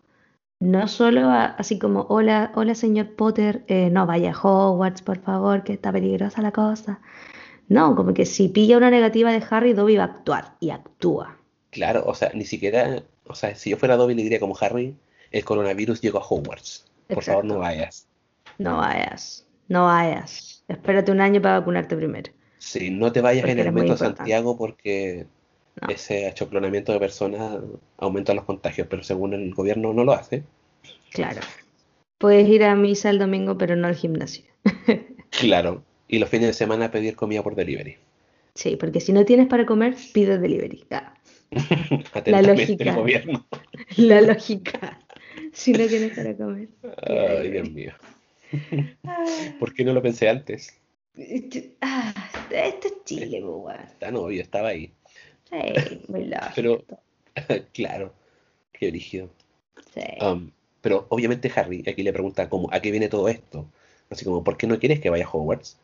[0.60, 5.62] No solo así como, hola, hola señor Potter, eh, no vaya a Hogwarts, por favor,
[5.62, 7.00] que está peligrosa la cosa.
[7.68, 11.38] No, como que si pilla una negativa de Harry, Dobby va a actuar y actúa.
[11.70, 14.96] Claro, o sea, ni siquiera, o sea, si yo fuera Dobby le diría como Harry,
[15.30, 16.86] el coronavirus llegó a Hogwarts.
[17.08, 18.06] Por favor, no vayas.
[18.58, 20.64] No vayas, no vayas.
[20.68, 22.32] Espérate un año para vacunarte primero.
[22.58, 25.26] Sí, no te vayas en el metro Santiago porque
[25.88, 27.58] ese achoclonamiento de personas
[27.96, 30.42] aumenta los contagios, pero según el gobierno no lo hace.
[31.12, 31.40] Claro.
[32.18, 34.44] Puedes ir a misa el domingo, pero no al gimnasio.
[35.30, 35.84] claro.
[36.08, 37.96] Y los fines de semana pedir comida por delivery.
[38.54, 40.84] Sí, porque si no tienes para comer, pide delivery.
[40.90, 41.14] Ah.
[42.26, 42.94] La lógica.
[42.94, 43.46] gobierno.
[43.96, 44.98] La lógica.
[45.52, 46.68] Si no tienes para comer.
[47.06, 47.92] Ay, Dios mío.
[49.58, 50.78] ¿Por qué no lo pensé antes?
[51.80, 52.14] Ah,
[52.50, 54.92] esto es Chile, pues, Está novio, estaba ahí.
[55.50, 56.52] Sí, muy lógico.
[56.54, 56.84] Pero,
[57.72, 58.14] claro,
[58.72, 59.30] qué origen.
[59.94, 60.24] Sí.
[60.24, 63.66] Um, pero obviamente Harry aquí le pregunta como, ¿a qué viene todo esto?
[64.10, 65.76] Así como, ¿por qué no quieres que vaya a Hogwarts?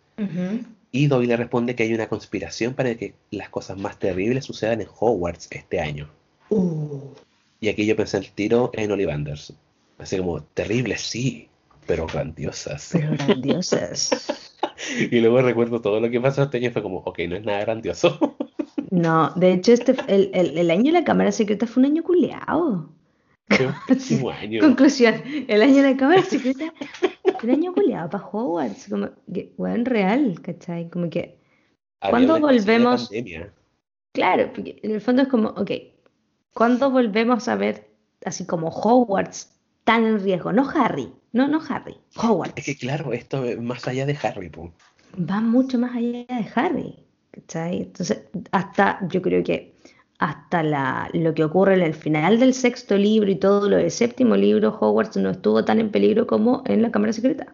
[0.91, 4.81] Y Dobby le responde que hay una conspiración para que las cosas más terribles sucedan
[4.81, 6.09] en Hogwarts este año.
[6.51, 7.13] Uh.
[7.61, 9.55] Y aquí yo pensé el tiro en Ollivanders.
[9.99, 11.49] Así como, terribles, sí,
[11.87, 12.91] pero grandiosas.
[12.93, 14.53] Pero grandiosas.
[15.11, 17.45] y luego recuerdo todo lo que pasó este año y fue como, ok, no es
[17.45, 18.37] nada grandioso.
[18.91, 22.03] no, de hecho, este, el, el, el año de la Cámara Secreta fue un año
[22.03, 22.89] culeado.
[24.41, 24.61] año.
[24.61, 26.73] Conclusión, el año de la Cámara Secreta
[27.45, 30.89] un año culiado para Hogwarts, como que, bueno, real, ¿cachai?
[30.89, 31.39] Como que,
[32.01, 33.11] ¿cuándo volvemos?
[34.13, 35.71] Claro, porque en el fondo es como, ok,
[36.53, 37.89] ¿cuándo volvemos a ver
[38.25, 39.51] así como Hogwarts
[39.85, 40.53] tan en riesgo?
[40.53, 42.55] No Harry, no, no Harry, Hogwarts.
[42.57, 44.51] Es que claro, esto es más allá de Harry,
[45.19, 47.05] va mucho más allá de Harry.
[47.35, 47.83] ¿cachai?
[47.83, 49.74] Entonces, hasta, yo creo que
[50.19, 53.91] hasta la, lo que ocurre en el final del sexto libro y todo lo del
[53.91, 57.47] séptimo libro, Hogwarts no estuvo tan en peligro como en la Cámara Secreta.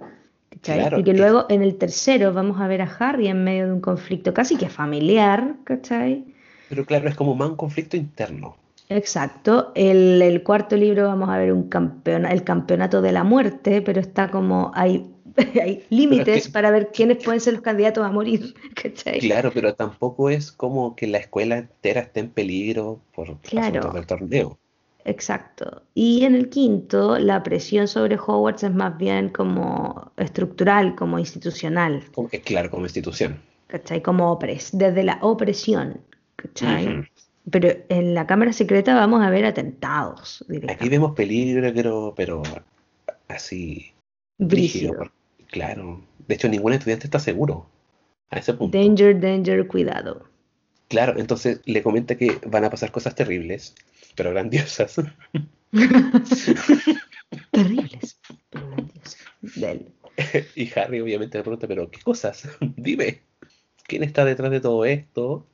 [0.51, 1.01] ¿cachai?
[1.01, 3.81] y que luego en el tercero vamos a ver a Harry en medio de un
[3.81, 6.25] conflicto casi que familiar, ¿cachai?
[6.69, 8.57] Pero claro, es como más un conflicto interno.
[8.89, 9.73] Exacto.
[9.75, 14.01] El, el cuarto libro vamos a ver un campeón, el campeonato de la muerte, pero
[14.01, 15.09] está como hay
[15.63, 18.55] hay límites para ver quiénes pueden ser los candidatos a morir.
[19.21, 23.93] Claro, pero tampoco es como que la escuela entera esté en peligro por claro.
[23.93, 24.59] del torneo.
[25.05, 25.83] Exacto.
[25.95, 32.05] Y en el quinto, la presión sobre Hogwarts es más bien como estructural, como institucional.
[32.45, 33.41] claro, como institución.
[33.67, 34.03] ¿Cachai?
[34.03, 36.01] Como opres, desde la opresión.
[36.37, 37.09] ¿Cachai?
[37.51, 40.45] Pero en la Cámara Secreta vamos a ver atentados.
[40.69, 42.43] Aquí vemos peligro, pero
[43.29, 43.93] así.
[44.39, 45.11] Brígido.
[45.51, 46.03] Claro.
[46.27, 47.69] De hecho, ningún estudiante está seguro
[48.31, 48.77] a ese punto.
[48.79, 50.29] Danger, danger, cuidado.
[50.89, 53.75] Claro, entonces le comenta que van a pasar cosas terribles,
[54.17, 54.97] pero grandiosas.
[57.51, 59.17] terribles, pero grandiosas.
[60.55, 62.49] Y Harry obviamente le pregunta, pero ¿qué cosas?
[62.77, 63.23] Dime,
[63.87, 65.47] ¿quién está detrás de todo esto?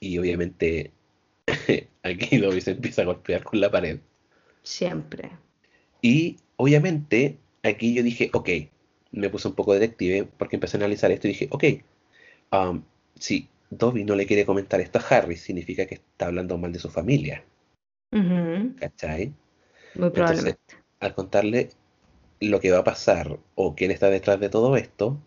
[0.00, 0.92] Y obviamente
[2.02, 3.98] aquí Dobby se empieza a golpear con la pared.
[4.62, 5.30] Siempre.
[6.02, 8.48] Y obviamente aquí yo dije, ok,
[9.16, 11.64] me puse un poco detective porque empecé a analizar esto y dije, ok,
[12.52, 12.82] um,
[13.18, 16.78] si Dobby no le quiere comentar esto a Harry, significa que está hablando mal de
[16.78, 17.44] su familia.
[18.78, 19.32] ¿Cachai?
[19.94, 20.76] Muy probablemente.
[21.00, 21.70] al contarle
[22.40, 25.18] lo que va a pasar o quién está detrás de todo esto,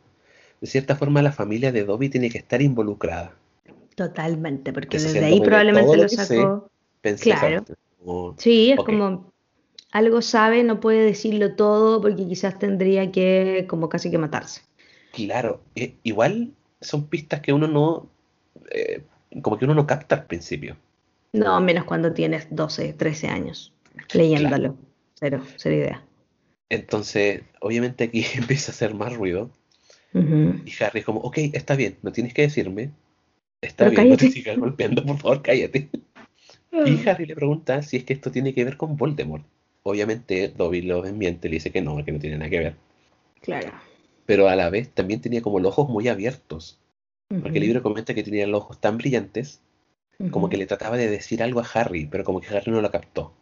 [0.62, 3.36] de cierta forma la familia de Dobby tiene que estar involucrada.
[3.96, 6.70] Totalmente, porque desde ahí probablemente lo sacó.
[7.22, 7.66] claro.
[8.38, 9.34] sí, es como
[9.92, 14.62] algo sabe, no puede decirlo todo porque quizás tendría que como casi que matarse.
[15.14, 18.10] Claro, e, igual son pistas que uno no,
[18.72, 19.04] eh,
[19.42, 20.78] como que uno no capta al principio.
[21.34, 23.74] No, menos cuando tienes 12, 13 años,
[24.14, 24.76] leyéndolo.
[25.16, 26.04] Cero, cero idea.
[26.70, 29.52] Entonces, obviamente aquí empieza a hacer más ruido.
[30.12, 32.92] Y Harry es como, ok, está bien, no tienes que decirme.
[33.62, 35.90] Está bien, no te sigas golpeando, por favor, cállate.
[36.72, 39.44] Y Harry le pregunta si es que esto tiene que ver con Voldemort.
[39.90, 42.76] Obviamente Dobby lo desmiente, le dice que no, que no tiene nada que ver.
[43.42, 43.72] Claro.
[44.26, 46.80] Pero a la vez también tenía como los ojos muy abiertos.
[47.28, 49.62] Porque el libro comenta que tenía los ojos tan brillantes
[50.32, 52.92] como que le trataba de decir algo a Harry, pero como que Harry no lo
[52.92, 53.34] captó.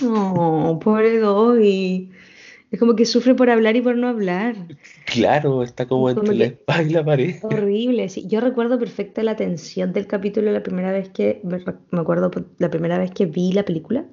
[0.00, 2.10] No, pobre Dobby.
[2.70, 4.56] Es como que sufre por hablar y por no hablar.
[5.04, 7.36] Claro, está como, entre la espada y la pared.
[7.42, 8.26] Horrible, sí.
[8.26, 12.98] Yo recuerdo perfecta la tensión del capítulo la primera vez que, me acuerdo la primera
[12.98, 14.04] vez que vi la película,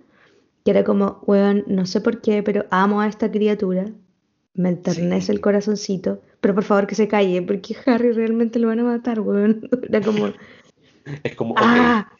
[0.63, 3.85] que era como, weón, no sé por qué, pero amo a esta criatura,
[4.53, 8.79] me enternece el corazoncito, pero por favor que se calle, porque Harry realmente lo van
[8.79, 9.69] a matar, weón.
[9.89, 10.33] Era como...
[11.23, 12.11] es como, ¡Ah!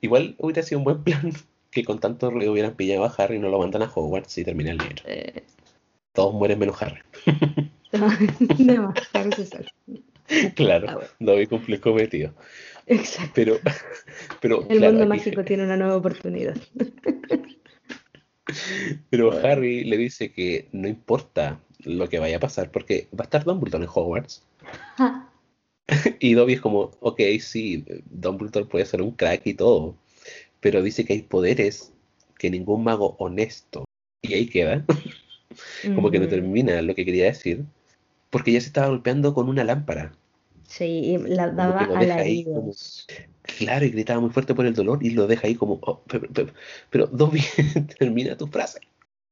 [0.00, 1.32] igual hubiera sido un buen plan
[1.70, 4.44] que con tanto ruido hubieran pillado a Harry y no lo mandan a Hogwarts y
[4.44, 5.02] termina el libro.
[5.04, 5.42] Eh.
[6.12, 7.00] Todos mueren menos Harry.
[8.58, 9.68] no, Harry se sale.
[10.54, 12.32] Claro, ah, no había cumplido cometido.
[12.86, 13.32] Exacto.
[13.34, 13.58] Pero,
[14.40, 16.56] pero el mundo mágico tiene una nueva oportunidad.
[19.10, 23.24] Pero Harry le dice que no importa lo que vaya a pasar porque va a
[23.24, 24.42] estar Dumbledore en Hogwarts.
[26.20, 29.96] y Dobby es como, ok, sí, Dumbledore puede ser un crack y todo,
[30.60, 31.92] pero dice que hay poderes
[32.38, 33.84] que ningún mago honesto,
[34.22, 34.84] y ahí queda,
[35.94, 37.64] como que no termina lo que quería decir,
[38.30, 40.12] porque ya se estaba golpeando con una lámpara.
[40.68, 42.24] Sí, la daba a la
[43.56, 46.02] Claro, y gritaba muy fuerte por el dolor y lo deja ahí como, oh,
[46.90, 47.40] pero, Dobby,
[47.98, 48.80] termina tu frase.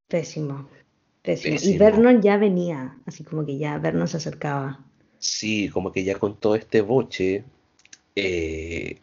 [0.09, 0.69] Pésimo,
[1.23, 4.81] pésimo, Y Vernon ya venía, así como que ya Vernon se acercaba.
[5.19, 7.45] Sí, como que ya con todo este boche,
[8.17, 8.99] eh,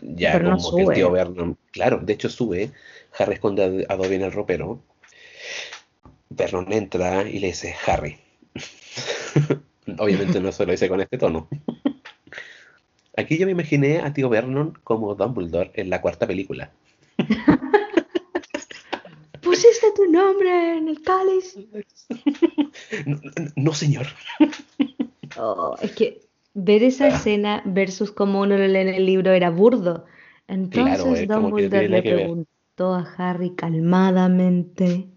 [0.00, 2.72] ya como que el tío Vernon, claro, de hecho sube,
[3.18, 4.82] Harry esconde a, Dobby en el ropero,
[6.30, 8.18] Vernon entra y le dice, Harry.
[9.98, 11.48] Obviamente no se lo dice con este tono.
[13.16, 16.70] Aquí yo me imaginé a tío Vernon como Dumbledore en la cuarta película.
[19.42, 21.58] ¿Pusiste tu nombre en el cáliz?
[23.56, 24.06] No, señor.
[25.36, 26.20] Oh, es que
[26.54, 27.08] ver esa ah.
[27.08, 30.06] escena versus como uno lo lee en el libro era burdo.
[30.48, 35.08] Entonces Dumbledore le preguntó a Harry calmadamente.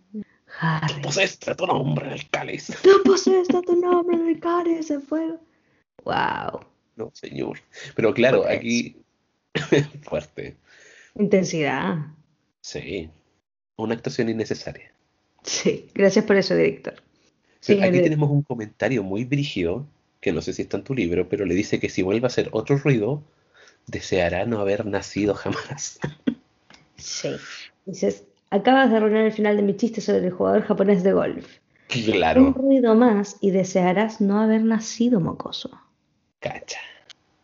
[0.59, 0.93] Harry.
[0.95, 2.71] Tú pusiste tu nombre en el cáliz.
[2.81, 5.39] Tú pusiste tu nombre en el cáliz de fuego.
[6.03, 6.61] Wow.
[6.95, 7.59] No, señor.
[7.95, 8.97] Pero claro, aquí
[10.03, 10.55] fuerte.
[11.15, 11.97] Intensidad.
[12.61, 13.09] Sí.
[13.77, 14.91] Una actuación innecesaria.
[15.43, 16.95] Sí, gracias por eso, director.
[17.61, 19.85] aquí tenemos un comentario muy brígido
[20.21, 22.27] que no sé si está en tu libro, pero le dice que si vuelve a
[22.27, 23.21] hacer otro ruido,
[23.85, 25.99] deseará no haber nacido jamás.
[26.97, 27.29] Sí.
[27.85, 31.45] Dices, acabas de arruinar el final de mi chiste sobre el jugador japonés de golf.
[31.87, 32.47] Claro.
[32.47, 35.69] Un ruido más y desearás no haber nacido mocoso.
[36.45, 36.79] Cacha.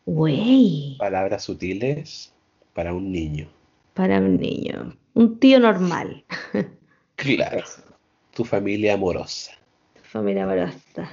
[0.06, 0.96] Güey.
[0.98, 2.34] Palabras sutiles
[2.74, 3.48] para un niño.
[3.94, 4.96] Para un niño.
[5.14, 6.24] Un tío normal.
[7.16, 7.64] Claro.
[8.34, 9.52] Tu familia amorosa.
[10.02, 11.08] Familia amorosa.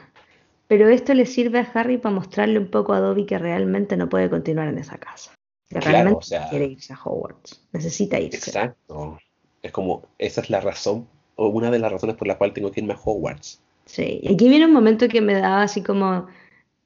[0.66, 4.08] Pero esto le sirve a Harry para mostrarle un poco a Dobby que realmente no
[4.08, 5.32] puede continuar en esa casa.
[5.68, 7.62] Que Claro, realmente o sea- quiere irse a Hogwarts.
[7.72, 8.38] Necesita irse.
[8.38, 9.18] Exacto.
[9.60, 12.72] Es como, esa es la razón, o una de las razones por la cual tengo
[12.72, 13.60] que irme a Hogwarts.
[13.84, 14.20] Sí.
[14.22, 16.26] Y aquí viene un momento que me daba así como.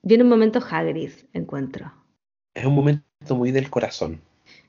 [0.03, 1.93] Viene un momento Hagrid, encuentro.
[2.55, 4.21] Es un momento muy del corazón.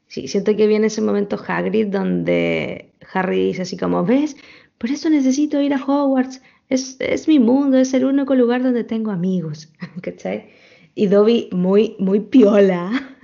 [0.08, 4.36] Sí, siento que viene ese momento Hagrid donde Harry dice así como, ¿ves?
[4.78, 6.42] Por eso necesito ir a Hogwarts.
[6.70, 9.74] Es, es mi mundo, es el único lugar donde tengo amigos.
[10.02, 10.50] ¿Cachai?
[10.96, 12.92] Y Dobby muy, muy piola.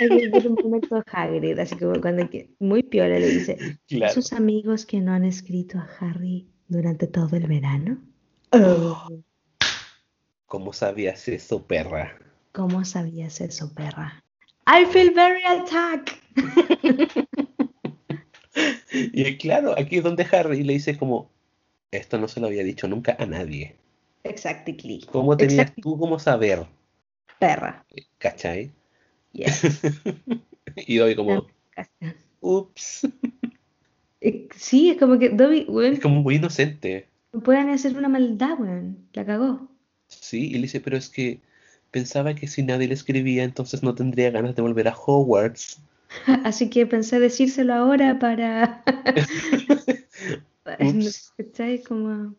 [0.00, 3.56] es un momento Hagrid, así como cuando que- muy piola le dice,
[3.88, 4.12] Claro.
[4.12, 7.98] ¿esos amigos que no han escrito a Harry durante todo el verano?
[8.52, 9.08] Oh,
[10.50, 12.18] ¿Cómo sabías eso, perra?
[12.50, 14.20] ¿Cómo sabías eso, perra?
[14.66, 16.14] I feel very attacked.
[18.92, 21.30] Y claro, aquí es donde Harry le dice como,
[21.92, 23.76] esto no se lo había dicho nunca a nadie.
[24.24, 25.06] Exactly.
[25.12, 26.66] ¿Cómo tenías Exactly, tú cómo saber?
[27.38, 27.86] perra.
[28.18, 28.72] ¿Cachai?
[29.32, 29.62] Yes.
[30.76, 31.46] Y doy como,
[32.40, 33.06] ups.
[34.20, 37.08] Eh, Sí, es como que Dobby, weón, Es como muy inocente.
[37.32, 39.08] no pueden hacer una maldad, weón.
[39.12, 39.68] La cagó.
[40.10, 41.40] Sí, y le dice, pero es que
[41.90, 45.80] pensaba que si nadie le escribía, entonces no tendría ganas de volver a Hogwarts.
[46.44, 48.82] Así que pensé decírselo ahora para.
[51.36, 51.82] ¿Cachai?
[51.82, 52.34] Como.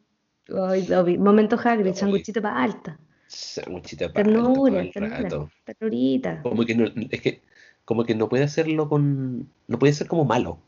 [0.68, 1.18] Ay, Dobby.
[1.18, 3.00] Momento Hagrid, sanguchito para alta.
[3.28, 4.92] Sanguchita para todo Ternura.
[5.66, 6.42] Ternurita.
[6.42, 7.42] Como que no, es que,
[7.86, 10.60] como que no puede hacerlo con, no puede ser como malo.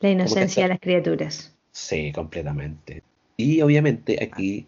[0.00, 1.54] La inocencia de las criaturas.
[1.72, 3.02] Sí, completamente.
[3.36, 4.66] Y obviamente aquí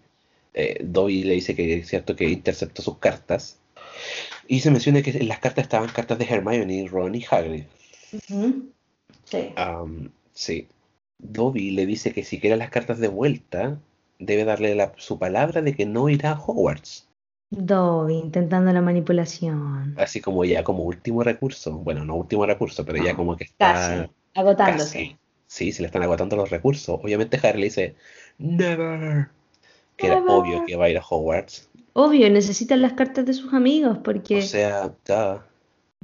[0.57, 3.59] eh, Dobby le dice que es cierto que interceptó sus cartas.
[4.49, 7.65] Y se menciona que en las cartas estaban cartas de Hermione, Ron y Hagrid.
[9.25, 9.53] Sí.
[10.33, 10.69] Sí.
[11.19, 13.79] Dobby le dice que si quiere las cartas de vuelta,
[14.19, 17.09] debe darle la- su palabra de que no irá a Hogwarts.
[17.51, 19.95] Dobby intentando la manipulación.
[19.99, 21.73] Así como ya como último recurso.
[21.79, 24.11] Bueno, no último recurso, pero ya como que está Casi.
[24.35, 24.93] Agotándose.
[24.99, 25.17] casi.
[25.47, 26.99] Sí, se le están agotando los recursos.
[27.03, 27.95] Obviamente Harry le dice,
[28.39, 29.29] Never.
[29.97, 31.69] Que era obvio que va a ir a Hogwarts.
[31.95, 34.39] Obvio, necesitan las cartas de sus amigos porque.
[34.39, 35.47] O sea, ya.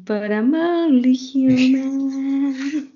[0.04, 1.02] Para Human.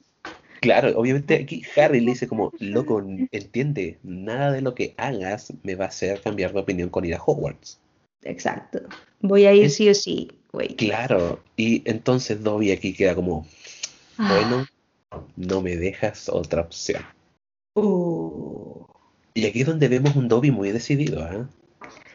[0.61, 5.75] Claro, obviamente aquí Harry le dice como, loco, entiende, nada de lo que hagas me
[5.75, 7.79] va a hacer cambiar de opinión con ir a Hogwarts.
[8.23, 8.81] Exacto.
[9.21, 10.75] Voy a ir Es- sí o sí, güey.
[10.75, 13.47] Claro, y entonces Dobby aquí queda como,
[14.19, 14.29] Ah.
[14.41, 14.67] bueno,
[15.37, 17.03] no me dejas otra opción.
[17.77, 18.66] Uh.
[19.37, 21.47] Y aquí es donde vemos un Dobby muy decidido, ¿ah?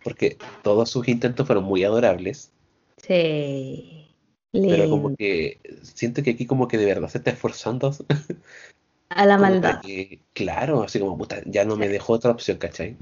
[0.03, 2.51] Porque todos sus intentos fueron muy adorables,
[2.97, 4.07] Sí.
[4.51, 7.95] pero como que siento que aquí como que de verdad se está esforzando
[9.10, 9.81] A la maldad.
[9.81, 12.95] que, claro, así como, puta, ya no me dejó otra opción, ¿cachai?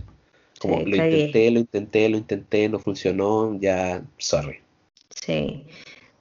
[0.60, 4.58] Como Sí, lo intenté, lo intenté, lo intenté, no funcionó, ya, sorry.
[5.16, 5.64] Sí.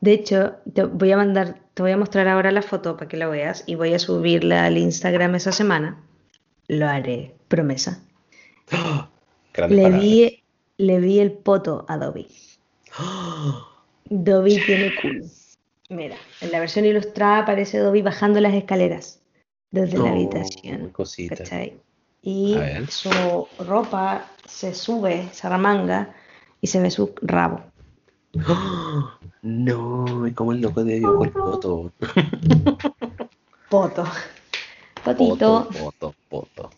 [0.00, 3.16] De hecho, te voy a mandar, te voy a mostrar ahora la foto para que
[3.16, 6.00] la veas y voy a subirla al Instagram esa semana.
[6.68, 8.02] Lo haré, promesa.
[8.72, 9.10] ¡Ah!
[9.68, 10.44] Le vi,
[10.76, 12.28] le vi el poto a Dobby.
[12.96, 13.66] ¡Ah!
[14.04, 15.24] Dobby tiene culo.
[15.88, 19.20] Mira, en la versión ilustrada aparece Dobby bajando las escaleras
[19.70, 20.92] desde la habitación.
[22.20, 22.56] Y
[22.88, 25.48] su ropa se sube, se
[26.60, 27.62] y se ve su rabo.
[28.46, 29.18] ¡Ah!
[29.40, 31.92] No, y como el loco dibujó el poto.
[33.70, 34.04] Poto.
[35.16, 36.70] Poto, Potito, poto, poto.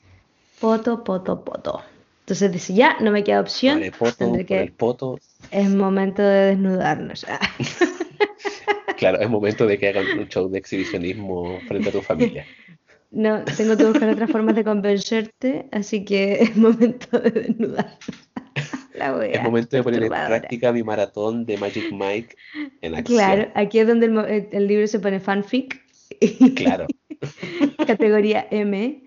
[0.61, 1.83] poto, poto, poto.
[2.21, 3.83] Entonces dice, ya, no me queda opción.
[3.99, 5.19] Poto, por que- el poto.
[5.51, 7.27] Es momento de desnudarnos.
[8.97, 12.45] Claro, es momento de que hagan un show de exhibicionismo frente a tu familia.
[13.13, 17.99] No, tengo que buscar otras formas de convencerte, así que es momento de desnudarnos.
[18.95, 22.37] La wea, Es momento de poner en práctica mi maratón de Magic Mike
[22.83, 23.19] en acción.
[23.19, 24.07] Claro, aquí es donde
[24.53, 25.83] el, libro se pone fanfic,
[26.55, 26.87] Claro.
[27.87, 29.03] categoría M,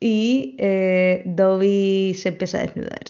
[0.00, 3.04] y eh, Dobby se empieza a desnudar.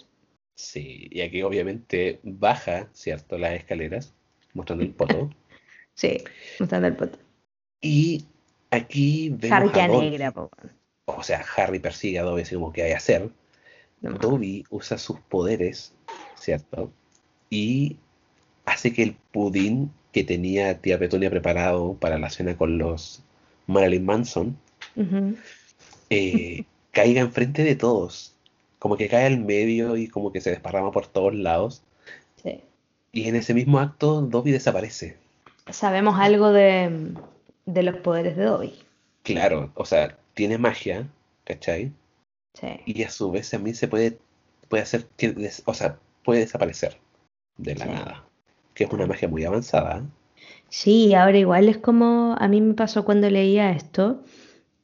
[0.55, 3.39] Sí, y aquí obviamente baja, ¿cierto?
[3.39, 4.15] Las escaleras,
[4.53, 5.31] mostrando el poto.
[5.97, 6.19] Sí,
[6.59, 7.17] mostrando el poto.
[7.81, 8.25] Y
[8.73, 10.11] aquí vemos Harry a Dobby.
[10.11, 10.51] negra, po.
[11.05, 13.31] O sea, Harry persigue a Dobby así como que hay a hacer.
[14.01, 14.11] No.
[14.15, 15.95] Dobby usa sus poderes,
[16.35, 16.91] ¿cierto?
[17.55, 17.97] y
[18.65, 23.23] hace que el pudín que tenía tía Petunia preparado para la cena con los
[23.67, 24.57] Marilyn Manson
[26.11, 28.37] eh, caiga enfrente de todos.
[28.79, 31.83] Como que cae al medio y como que se desparrama por todos lados.
[32.43, 32.61] Sí.
[33.13, 35.17] Y en ese mismo acto Dobby desaparece.
[35.71, 37.15] Sabemos algo de,
[37.65, 38.75] de los poderes de Dobby.
[39.23, 41.09] Claro, o sea, tiene magia,
[41.45, 41.93] ¿cachai?
[42.53, 42.69] Sí.
[42.85, 44.19] Y a su vez también se puede,
[44.69, 45.07] puede hacer,
[45.65, 46.99] o sea, puede desaparecer
[47.57, 47.91] de la Sí.
[47.91, 48.25] nada.
[48.75, 50.03] Que es una magia muy avanzada.
[50.69, 54.23] Sí, ahora igual es como a mí me pasó cuando leía esto,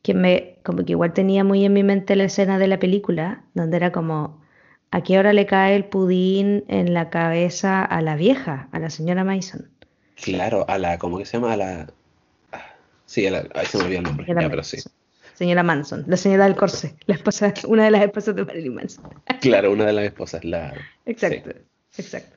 [0.02, 3.42] que me como que igual tenía muy en mi mente la escena de la película,
[3.54, 4.40] donde era como
[4.90, 8.90] ¿a qué hora le cae el pudín en la cabeza a la vieja, a la
[8.90, 9.68] señora Mason?
[10.16, 11.52] Claro, a la, ¿cómo que se llama?
[11.52, 11.92] A la...
[13.06, 14.26] Sí, a la, ahí se me olvidó el nombre.
[14.28, 14.78] Ya, pero sí.
[15.34, 19.04] Señora Manson, la señora del corsé, la esposa, una de las esposas de Marilyn Manson.
[19.40, 20.74] Claro, una de las esposas, la...
[21.06, 21.50] Exacto,
[21.96, 22.36] exacto.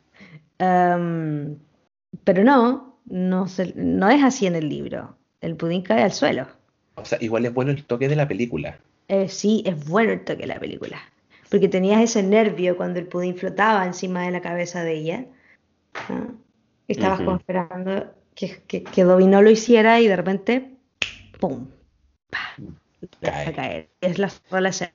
[0.58, 5.18] Pero no, no, se- no es así en el libro.
[5.42, 6.48] El pudín cae al suelo.
[6.96, 8.80] O sea, igual es bueno el toque de la película.
[9.08, 11.00] Eh, sí, es bueno el toque de la película.
[11.50, 15.26] Porque tenías ese nervio cuando el pudín flotaba encima de la cabeza de ella.
[15.94, 16.28] ¿ah?
[16.88, 17.26] Estabas Ujú.
[17.26, 20.72] como esperando que, que, que Dobby no lo hiciera y de repente,
[21.40, 21.68] ¡pum!
[22.30, 22.40] ¡pa!
[23.22, 23.48] Cae.
[23.50, 23.90] a caer.
[24.02, 24.94] Es la sola escena.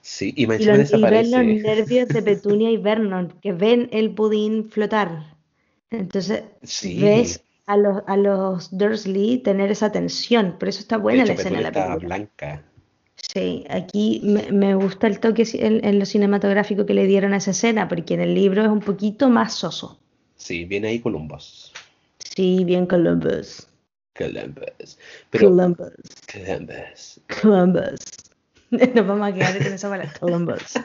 [0.00, 4.70] Sí, y Y, y ven los nervios de Petunia y Vernon, que ven el pudín
[4.70, 5.31] flotar.
[5.92, 7.00] Entonces, Sí.
[7.00, 10.56] ves a los, a los Dursley tener esa tensión.
[10.58, 11.96] Por eso está buena hecho, la escena de la película.
[12.16, 12.62] blanca.
[13.16, 17.36] Sí, aquí me, me gusta el toque en, en lo cinematográfico que le dieron a
[17.36, 20.00] esa escena, porque en el libro es un poquito más soso.
[20.36, 21.72] Sí, viene ahí Columbus.
[22.18, 23.68] Sí, bien Columbus.
[24.16, 24.98] Columbus.
[25.30, 25.92] Pero Columbus.
[26.32, 27.20] Columbus.
[27.40, 28.00] Columbus.
[28.94, 30.12] Nos vamos a quedar con esa palabra.
[30.18, 30.74] Columbus.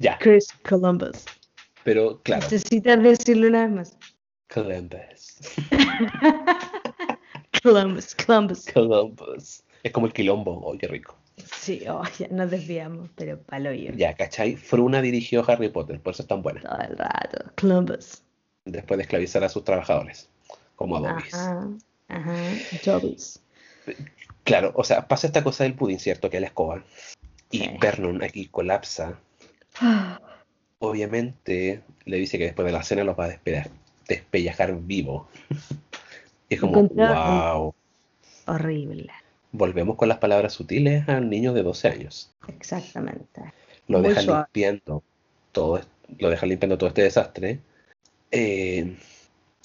[0.00, 1.24] Ya, Chris Columbus.
[1.84, 3.98] Pero claro, Necesitas decirlo una vez más.
[4.52, 5.38] Columbus.
[7.62, 8.66] Columbus, Columbus.
[8.72, 9.62] Columbus.
[9.82, 10.60] Es como el quilombo.
[10.64, 11.16] Oh, qué rico.
[11.56, 13.92] Sí, oh, ya nos desviamos, pero palo yo.
[13.94, 14.56] Ya, ¿cachai?
[14.56, 16.60] Fruna dirigió Harry Potter, por eso es tan buena.
[16.60, 17.50] Todo el rato.
[17.58, 18.22] Columbus.
[18.64, 20.28] Después de esclavizar a sus trabajadores,
[20.76, 21.34] como a Dobby's.
[21.34, 21.68] Ajá,
[22.08, 22.34] ajá.
[22.84, 23.40] Dobby's.
[24.44, 26.30] Claro, o sea, pasa esta cosa del pudín, ¿cierto?
[26.30, 26.82] Que es la escoba.
[27.50, 27.70] Y Sí.
[27.80, 29.18] Vernon aquí colapsa.
[30.84, 33.70] Obviamente le dice que después de la cena los va a despe-
[34.08, 35.28] despellejar vivo.
[36.48, 37.72] Y es como, wow.
[38.46, 39.08] Horrible.
[39.52, 42.32] Volvemos con las palabras sutiles al niño de 12 años.
[42.48, 43.42] Exactamente.
[43.86, 44.44] Lo Muy deja suave.
[44.46, 45.02] limpiando
[45.52, 45.80] todo,
[46.18, 47.60] lo deja limpiando todo este desastre.
[48.32, 48.96] Eh,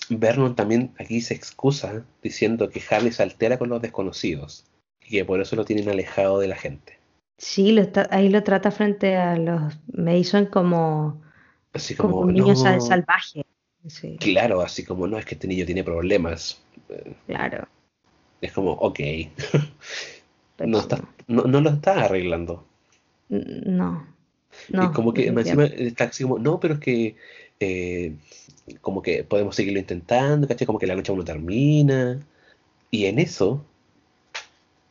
[0.09, 4.65] Vernon también aquí se excusa diciendo que Harry se altera con los desconocidos
[5.01, 6.96] y que por eso lo tienen alejado de la gente.
[7.37, 11.21] Sí, lo está- ahí lo trata frente a los Mason como,
[11.73, 13.45] Así como como, un niño sal- no, salvaje.
[13.87, 16.59] Sí, claro, así como, no, es que este niño tiene problemas.
[16.89, 17.67] Eh, claro.
[18.41, 18.99] Es como, ok,
[20.65, 22.65] no, está, no, no lo está arreglando.
[23.29, 24.07] n- No.
[24.69, 24.91] Y No.
[24.91, 27.15] como que encima está así como, no, pero es que
[27.59, 28.15] eh,
[28.81, 30.65] como que podemos seguirlo intentando, ¿cachai?
[30.65, 32.19] Como que la noche aún no termina.
[32.91, 33.63] Y en eso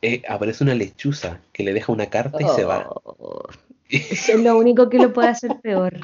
[0.07, 2.89] eh, aparece una lechuza que le deja una carta y se va.
[2.89, 3.43] Oh,
[3.89, 5.95] eso es lo único que lo puede hacer peor.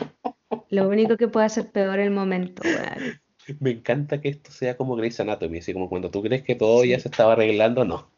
[0.70, 2.62] Lo único que puede hacer peor el momento.
[3.60, 6.84] Me encanta que esto sea como Grey's Anatomy, así como cuando tú crees que todo
[6.84, 8.08] ya se estaba arreglando, no.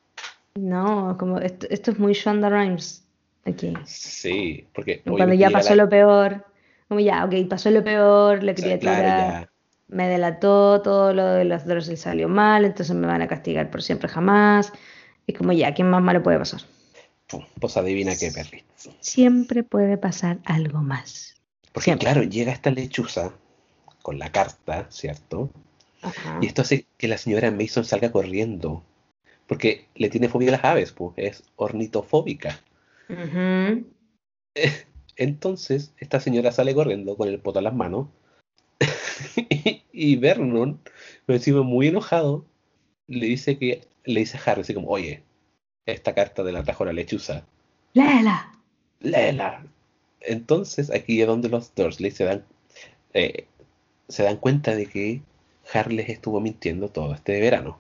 [0.55, 3.05] No, como esto, esto es muy Shonda Rhimes
[3.45, 3.73] aquí.
[3.87, 6.45] Sí, porque Cuando ya pasó la- lo peor,
[6.89, 9.49] como ya, ok, pasó lo peor, la o sea, criatura claro,
[9.89, 13.83] me delató, todo lo de los Dursley salió mal, entonces me van a castigar por
[13.83, 14.73] siempre jamás.
[15.27, 16.61] Y como ya, ¿qué más malo puede pasar?
[17.61, 18.65] Pues adivina qué, Perry.
[19.01, 21.35] Siempre puede pasar algo más.
[21.73, 22.07] Porque Siempre.
[22.07, 23.33] claro, llega esta lechuza
[24.03, 25.51] con la carta, ¿cierto?
[26.03, 26.39] Ajá.
[26.43, 28.85] Y esto hace que la señora Mason salga corriendo.
[29.47, 32.61] Porque le tiene fobia a las aves, pues, es ornitofóbica.
[33.09, 33.87] Ujú.
[35.17, 38.09] Entonces, esta señora sale corriendo con el poto en las manos.
[39.37, 40.81] y, y Vernon,
[41.29, 42.45] encima muy enojado,
[43.07, 45.23] le dice que le dice a Harry así como, oye,
[45.87, 47.45] esta carta de la trajo la lechuza.
[47.93, 48.53] Léela.
[49.01, 49.65] léela.
[50.21, 52.45] Entonces, aquí es donde los Dursley se dan,
[53.13, 53.47] eh,
[54.09, 55.23] se dan cuenta de que
[55.73, 57.79] Harry les estuvo mintiendo todo este verano.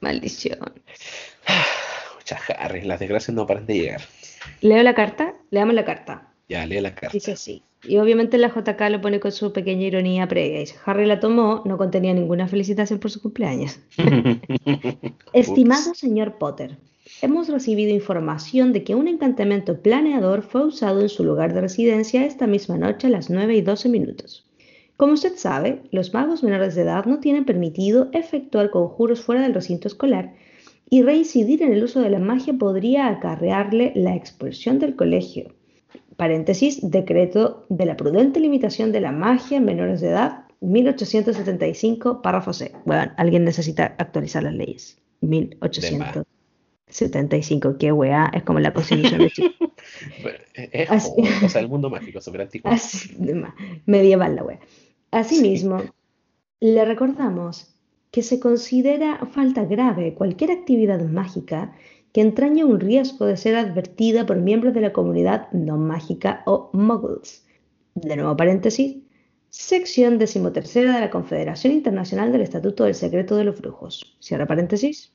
[0.00, 0.58] Maldición.
[2.16, 4.02] Mucha Harry, las desgracias no paran de llegar.
[4.60, 6.32] Leo la carta, leamos la carta.
[6.48, 7.12] Ya, lee la carta.
[7.12, 7.62] Dice así.
[7.84, 10.60] Y obviamente la JK lo pone con su pequeña ironía previa.
[10.60, 13.80] Dice, Harry la tomó, no contenía ninguna felicitación por su cumpleaños.
[15.32, 16.78] Estimado señor Potter,
[17.22, 22.24] hemos recibido información de que un encantamiento planeador fue usado en su lugar de residencia
[22.24, 24.46] esta misma noche a las 9 y 12 minutos.
[24.96, 29.54] Como usted sabe, los magos menores de edad no tienen permitido efectuar conjuros fuera del
[29.54, 30.34] recinto escolar
[30.88, 35.54] y reincidir en el uso de la magia podría acarrearle la expulsión del colegio.
[36.22, 42.52] Paréntesis, decreto de la prudente limitación de la magia en menores de edad, 1875, párrafo
[42.52, 42.70] C.
[42.84, 45.02] Bueno, alguien necesita actualizar las leyes.
[45.22, 49.56] 1875, qué weá, es como la constitución de Chile.
[50.54, 51.10] es
[51.42, 52.70] o sea, el mundo mágico, súper antiguo.
[53.86, 54.60] medieval la weá.
[55.10, 55.82] Asimismo,
[56.60, 57.74] le recordamos
[58.12, 61.74] que se considera falta grave cualquier actividad mágica
[62.12, 66.70] que entraña un riesgo de ser advertida por miembros de la comunidad no mágica o
[66.72, 67.46] muggles.
[67.94, 68.98] De nuevo paréntesis,
[69.48, 74.16] sección decimotercera de la Confederación Internacional del Estatuto del Secreto de los Brujos.
[74.20, 75.12] Cierra paréntesis.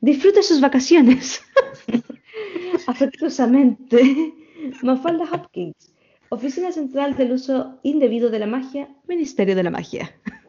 [0.00, 1.40] Disfrute sus vacaciones.
[2.86, 4.34] Afectuosamente,
[4.82, 5.92] Mafalda Hopkins,
[6.28, 10.14] Oficina Central del Uso Indebido de la Magia, Ministerio de la Magia.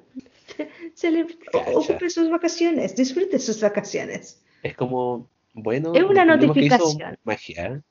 [1.74, 4.43] ocupe sus vacaciones, disfrute sus vacaciones.
[4.64, 7.18] Es como, bueno, es una notificación.
[7.24, 7.82] magia,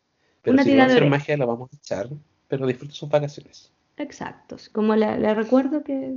[0.43, 2.11] pero si va a hacer magia la vamos a echar,
[2.47, 3.73] pero disfrute sus vacaciones.
[3.97, 6.15] Exacto, como le, recuerdo que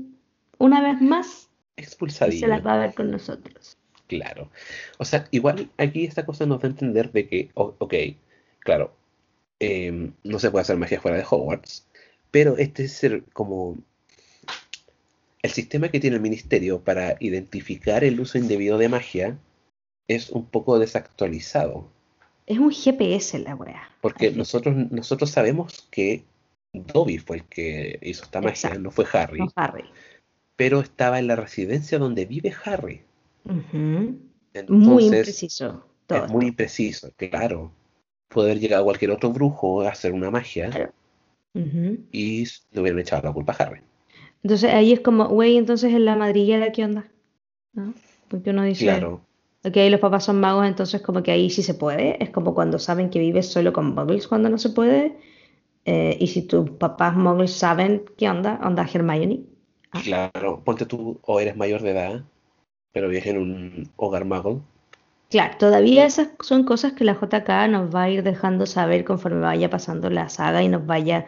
[0.57, 2.39] una vez más expulsadilla.
[2.41, 3.77] se las va a ver con nosotros.
[4.07, 4.51] Claro.
[4.97, 7.93] O sea, igual aquí esta cosa nos da a entender de que, ok,
[8.59, 8.93] claro,
[9.59, 11.87] em, no se puede hacer magia fuera de Hogwarts,
[12.29, 13.77] pero este es el, como
[15.41, 19.37] el sistema que tiene el ministerio para identificar el uso indebido de magia
[20.07, 21.87] es un poco desactualizado.
[22.45, 23.89] Es un GPS la weá.
[24.01, 26.23] Porque nosotros, nosotros sabemos que
[26.73, 29.39] Dobby fue el que hizo esta magia, no fue Harry.
[29.55, 29.85] Harry.
[30.55, 33.03] Pero estaba en la residencia donde vive Harry.
[34.69, 35.85] muy impreciso.
[36.09, 37.71] es muy impreciso, claro.
[38.29, 40.93] Poder llegar a cualquier otro brujo a hacer una magia
[42.11, 43.81] y le hubieran echado la culpa a Harry.
[44.43, 47.07] Entonces ahí es como, güey, entonces en la madriguera, ¿qué onda?
[47.73, 47.93] ¿No?
[48.29, 49.21] Porque uno dice, claro.
[49.63, 52.21] Ok, los papás son magos, entonces como que ahí sí se puede.
[52.23, 55.17] Es como cuando saben que vives solo con muggles cuando no se puede.
[55.85, 59.43] Eh, y si tus papás muggles saben qué onda, onda Hermione.
[59.91, 60.01] Ah.
[60.03, 62.23] Claro, ponte tú o eres mayor de edad,
[62.91, 64.59] pero vives en un hogar muggle.
[65.29, 69.41] Claro, todavía esas son cosas que la JK nos va a ir dejando saber conforme
[69.41, 71.27] vaya pasando la saga y nos vaya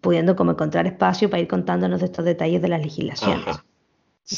[0.00, 3.44] pudiendo como encontrar espacio para ir contándonos de estos detalles de las legislaciones.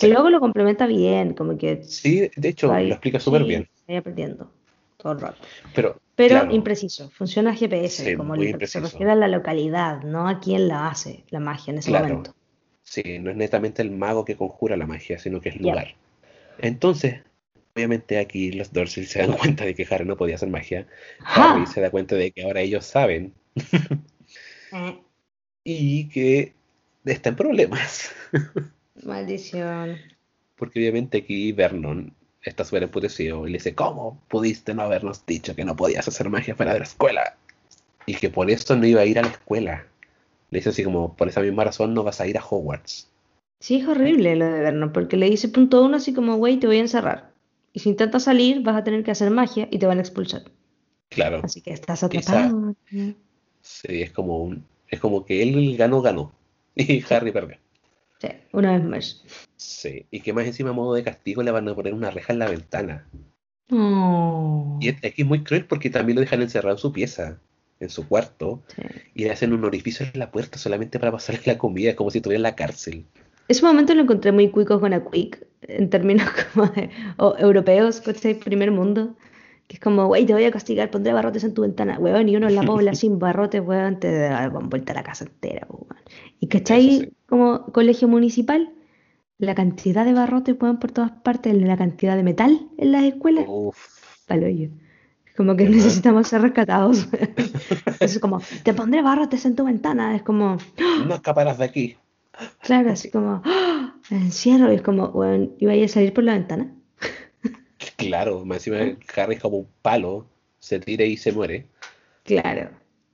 [0.01, 1.83] Que luego lo complementa bien, como que...
[1.85, 3.69] Sí, de hecho, lo explica súper bien.
[3.81, 4.51] Estoy aprendiendo
[4.97, 5.39] todo el rato.
[5.75, 10.89] Pero, Pero impreciso, funciona GPS, como se refiere a la localidad, no a quién la
[10.89, 12.35] hace la magia en ese momento.
[12.83, 15.95] Sí, no es netamente el mago que conjura la magia, sino que es el lugar.
[16.59, 17.23] Entonces,
[17.75, 20.87] obviamente aquí los Dursley se dan cuenta de que Harry no podía hacer magia.
[21.21, 23.35] Harry se da cuenta de que ahora ellos saben.
[24.73, 24.99] Eh
[25.65, 26.55] y que
[27.05, 28.13] está en problemas.
[29.05, 29.99] Maldición.
[30.57, 35.55] Porque obviamente aquí Vernon está súper emputecido y le dice, ¿cómo pudiste no habernos dicho
[35.55, 37.37] que no podías hacer magia fuera de la escuela?
[38.07, 39.87] Y que por eso no iba a ir a la escuela.
[40.51, 43.09] Le dice así como, por esa misma razón no vas a ir a Hogwarts.
[43.61, 46.67] Sí, es horrible lo de Vernon, porque le dice punto uno así como, güey, te
[46.67, 47.31] voy a encerrar.
[47.73, 50.43] Y si intentas salir, vas a tener que hacer magia y te van a expulsar.
[51.09, 51.41] Claro.
[51.45, 52.75] Así que estás atrapado.
[53.63, 56.33] Sí, es como un, es como que él ganó, ganó.
[56.75, 57.59] Y Harry perdió.
[58.23, 59.25] Sí, una vez más.
[59.57, 62.33] Sí, y que más encima, a modo de castigo, le van a poner una reja
[62.33, 63.09] en la ventana.
[63.73, 64.79] Oh.
[64.81, 67.41] Y aquí es muy cruel porque también lo dejan encerrado en su pieza,
[67.81, 68.63] en su cuarto,
[69.13, 72.19] y le hacen un orificio en la puerta solamente para pasarle la comida, como si
[72.19, 73.07] estuviera en la cárcel.
[73.49, 78.01] Ese momento lo encontré muy cuico con a quick, en términos como de, o europeos,
[78.03, 78.35] ¿cachai?
[78.35, 79.17] Primer mundo
[79.73, 82.49] es como, güey, te voy a castigar, pondré barrotes en tu ventana, weón, y uno
[82.49, 86.03] en la pobla sin barrotes, weón, te dan vuelta a la casa entera, weón.
[86.41, 88.73] Y cachai, como colegio municipal,
[89.39, 93.47] la cantidad de barrotes, weón, por todas partes, la cantidad de metal en las escuelas,
[94.27, 94.69] palo yo.
[95.37, 97.09] Como que necesitamos ser rescatados.
[98.01, 100.59] es como, te pondré barrotes en tu ventana, es como...
[101.07, 101.97] No escaparás de aquí.
[102.61, 103.95] Claro, así como, ¡Ah!
[104.11, 106.75] encierro, y es como, weón, ¿iba a salir por la ventana?
[108.13, 108.77] Claro, más encima
[109.17, 110.27] Harry es como un palo,
[110.59, 111.67] se tira y se muere.
[112.25, 112.69] Claro,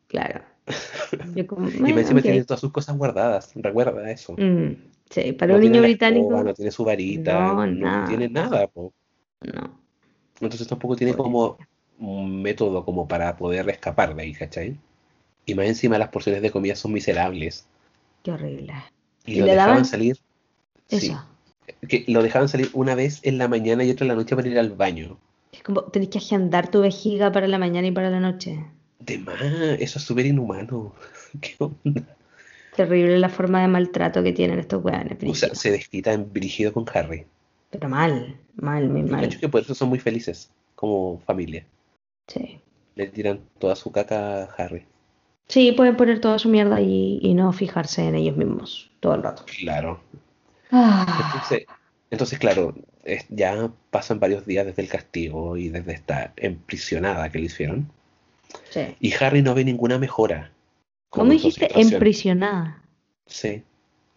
[0.08, 0.40] claro.
[1.36, 4.32] y más encima tiene todas sus cosas guardadas, recuerda eso.
[4.36, 4.72] Mm,
[5.08, 6.42] sí, para un niño británico.
[6.42, 8.66] no tiene su varita, no, tiene nada.
[8.66, 8.92] Po.
[9.40, 9.78] No.
[10.40, 11.58] Entonces tampoco tiene como
[12.00, 14.76] un método como para poder escapar de ahí, ¿cachai?
[15.46, 17.68] Y más encima las porciones de comida son miserables.
[18.24, 18.74] Qué horrible.
[19.26, 20.18] Y, lo dejaban salir.
[20.88, 21.14] Sí
[21.88, 24.48] que lo dejaban salir una vez en la mañana y otra en la noche para
[24.48, 25.18] ir al baño.
[25.52, 28.64] Es como tenés que agendar tu vejiga para la mañana y para la noche.
[29.00, 29.40] De más,
[29.78, 30.94] eso es súper inhumano.
[31.40, 32.02] ¿Qué onda?
[32.78, 35.18] terrible la forma de maltrato que tienen estos weones.
[35.26, 37.26] O sea, se desquita en brígido con Harry.
[37.70, 39.20] Pero mal, mal, muy mal.
[39.20, 41.66] De hecho que por eso son muy felices como familia.
[42.28, 42.60] Sí.
[42.94, 44.84] Le tiran toda su caca a Harry.
[45.48, 49.44] Sí, pueden poner toda su mierda y no fijarse en ellos mismos todo el rato.
[49.46, 50.00] Claro.
[50.70, 51.66] Ah, Entonces,
[52.10, 57.38] entonces claro, es- ya pasan varios días desde el castigo y desde esta emprisionada que
[57.38, 57.90] le hicieron.
[58.70, 58.96] sí.
[59.00, 60.50] Y Harry no ve ninguna mejora.
[61.10, 61.68] ¿Cómo dijiste?
[61.80, 62.82] Emprisionada.
[63.26, 63.62] Sí.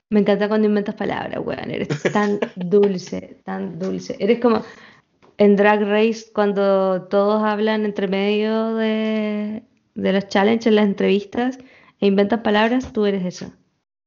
[0.09, 1.71] Me encanta cuando inventas palabras, weón.
[1.71, 4.17] Eres tan dulce, tan dulce.
[4.19, 4.61] Eres como
[5.37, 9.63] en Drag Race cuando todos hablan entre medio de,
[9.95, 11.57] de los challenges, en las entrevistas,
[12.01, 13.53] e inventan palabras, tú eres eso.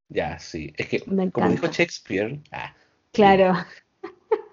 [0.08, 0.72] Ya, sí.
[0.76, 1.66] Es que, Me como dijo.
[1.66, 2.74] Shakespeare, ah,
[3.12, 3.54] Claro.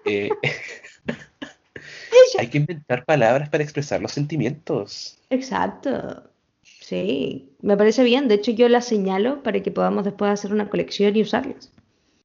[0.04, 0.30] eh,
[2.38, 5.18] hay que inventar palabras para expresar los sentimientos.
[5.30, 6.24] Exacto.
[6.62, 8.28] Sí, me parece bien.
[8.28, 11.72] De hecho, yo las señalo para que podamos después hacer una colección y usarlas.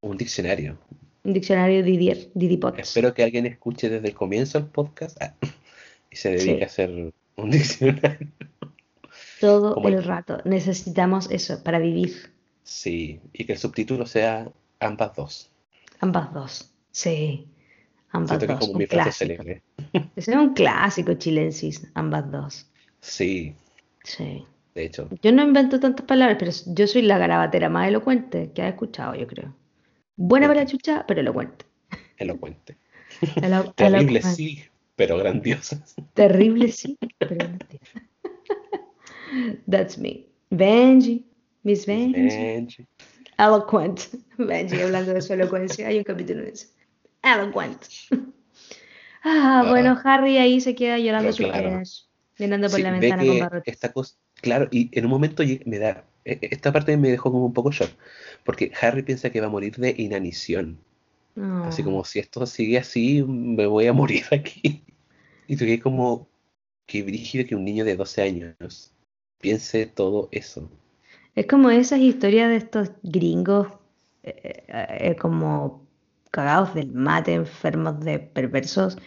[0.01, 0.78] Un diccionario.
[1.23, 2.78] Un diccionario Didier, Didipot.
[2.80, 5.34] Espero que alguien escuche desde el comienzo el podcast ah,
[6.09, 6.63] y se dedique Sí.
[6.63, 8.28] a hacer un diccionario.
[9.39, 10.39] Todo el- rato.
[10.45, 12.32] Necesitamos eso para vivir.
[12.70, 14.51] Sí, y que el subtítulo sea
[14.82, 15.49] ambas dos.
[16.01, 16.74] Ambas dos.
[16.91, 17.47] Sí.
[18.11, 18.68] Ambas Siento que es dos.
[18.68, 19.43] como Un mi frase clásico.
[19.43, 19.63] célebre.
[20.18, 21.88] Es un clásico chilensis.
[21.93, 22.70] Ambas dos.
[22.99, 23.55] Sí,
[24.03, 24.45] Sí.
[24.76, 25.07] de hecho.
[25.22, 29.15] Yo no invento tantas palabras, pero yo soy la garabatera más elocuente que has escuchado,
[29.15, 29.55] yo creo.
[30.18, 31.65] Buena para chucha, pero elocuente.
[32.18, 32.76] Elocuente.
[33.41, 34.36] Elo- Terrible, elocuente.
[34.36, 34.61] sí,
[34.97, 35.95] pero grandiosas.
[36.13, 37.65] Terrible, sí, pero entiendo.
[39.70, 40.26] That's me.
[40.51, 41.26] Benji.
[41.68, 42.13] Miss Benji.
[42.13, 42.88] Benji.
[43.38, 43.99] Eloquent.
[44.38, 46.68] Benji, hablando de su elocuencia, hay un capítulo de eso.
[47.22, 47.82] Eloquent.
[49.30, 51.70] Ah, bueno, Harry ahí se queda llorando Pero su claro.
[51.72, 52.01] crush,
[52.39, 53.74] mirando por Sí, la ve ventana con que barrotes.
[53.74, 57.32] esta cosa, claro, y en un momento me da, e- e- esta parte me dejó
[57.32, 57.89] como un poco shock,
[58.45, 60.78] porque Harry piensa que va a morir de inanición,
[61.65, 61.86] así No.
[61.89, 64.84] como si esto sigue así, me voy a morir aquí.
[65.47, 66.30] Y tú que como,
[66.86, 68.93] qué brígido que un niño de 12 años
[69.41, 70.70] piense todo eso.
[71.38, 73.68] Es como esas historias de estos gringos,
[74.24, 75.86] eh, eh, eh, como
[76.32, 78.98] cagados del mate, enfermos de perversos,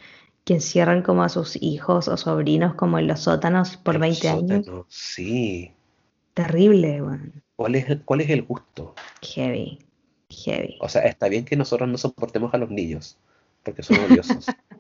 [0.45, 4.29] que encierran como a sus hijos o sobrinos como en los sótanos por El 20
[4.29, 4.65] años.
[4.65, 5.73] sótano, Sí.
[6.35, 7.43] Terrible, weón.
[7.57, 8.95] ¿Cuál es, el- cuál es el gusto?
[9.23, 9.81] Heavy.
[10.31, 10.79] Heavy.
[10.81, 13.19] O sea, está bien que nosotros no soportemos a los niños,
[13.65, 14.47] porque son odiosos,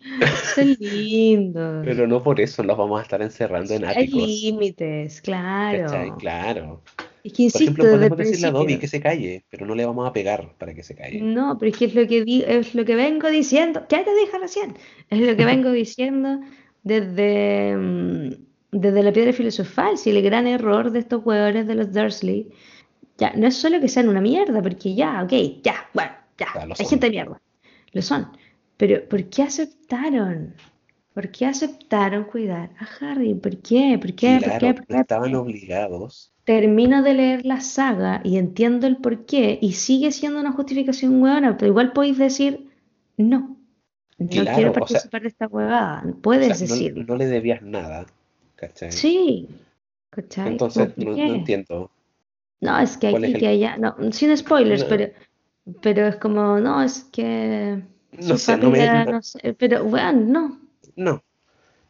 [0.54, 1.82] Son lindos.
[1.84, 4.26] pero no por eso los vamos a estar encerrando en Hay áticos.
[4.26, 5.84] límites, claro.
[5.84, 6.10] ¿cachai?
[6.18, 6.82] Claro.
[7.22, 9.66] Es que Por insisto, ejemplo, desde el podemos decirle a Dobby que se calle, pero
[9.66, 11.20] no le vamos a pegar para que se calle.
[11.20, 13.84] No, pero es que es lo que di- es lo que vengo diciendo.
[13.90, 14.74] Ya te dije recién.
[15.10, 16.40] Es lo que vengo diciendo
[16.82, 18.30] desde, mm,
[18.72, 19.98] desde la piedra filosofal.
[19.98, 22.48] Si el gran error de estos hueones de los Dursley,
[23.18, 25.32] ya, no es solo que sean una mierda, porque ya, ok,
[25.62, 26.86] ya, bueno, ya, hay son.
[26.86, 27.40] gente de mierda.
[27.92, 28.28] Lo son.
[28.80, 30.54] Pero, ¿por qué aceptaron?
[31.14, 33.34] ¿Por qué aceptaron cuidar a Harry?
[33.34, 33.98] ¿Por qué?
[34.00, 34.38] ¿Por qué?
[34.40, 34.74] ¿Por Claro, qué?
[34.74, 34.94] ¿Por qué?
[34.94, 36.32] no estaban obligados.
[36.44, 41.56] termino de leer la saga y entiendo el porqué y sigue siendo una justificación huevona,
[41.56, 42.52] pero igual podéis decir,
[43.16, 43.56] no,
[44.18, 46.02] no Claro, quiero o sea- participar de esta huevada.
[46.08, 47.04] O Puedes sea, no, decirlo.
[47.04, 48.06] no le debías nada,
[48.56, 48.90] ¿cachai?
[48.92, 49.48] Sí,
[50.10, 50.48] ¿cachai?
[50.52, 51.26] Entonces, ¿Por no, qué?
[51.28, 51.90] no entiendo.
[52.62, 54.88] No, es que ¿Cuál aquí, es el- que allá, no, sin spoilers, No.
[54.88, 55.12] pero,
[55.82, 57.82] pero es como, no, es que
[58.12, 60.60] No sé, no me, no, no sé, pero bueno, no,
[60.96, 61.22] no, no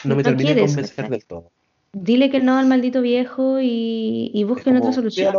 [0.04, 1.10] No me termina de convencer ¿cachai?
[1.10, 1.50] del todo.
[1.92, 5.34] dile que no al maldito viejo y, y busquen otra solución.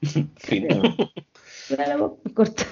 [0.36, 0.68] Fin.
[2.34, 2.64] Corta.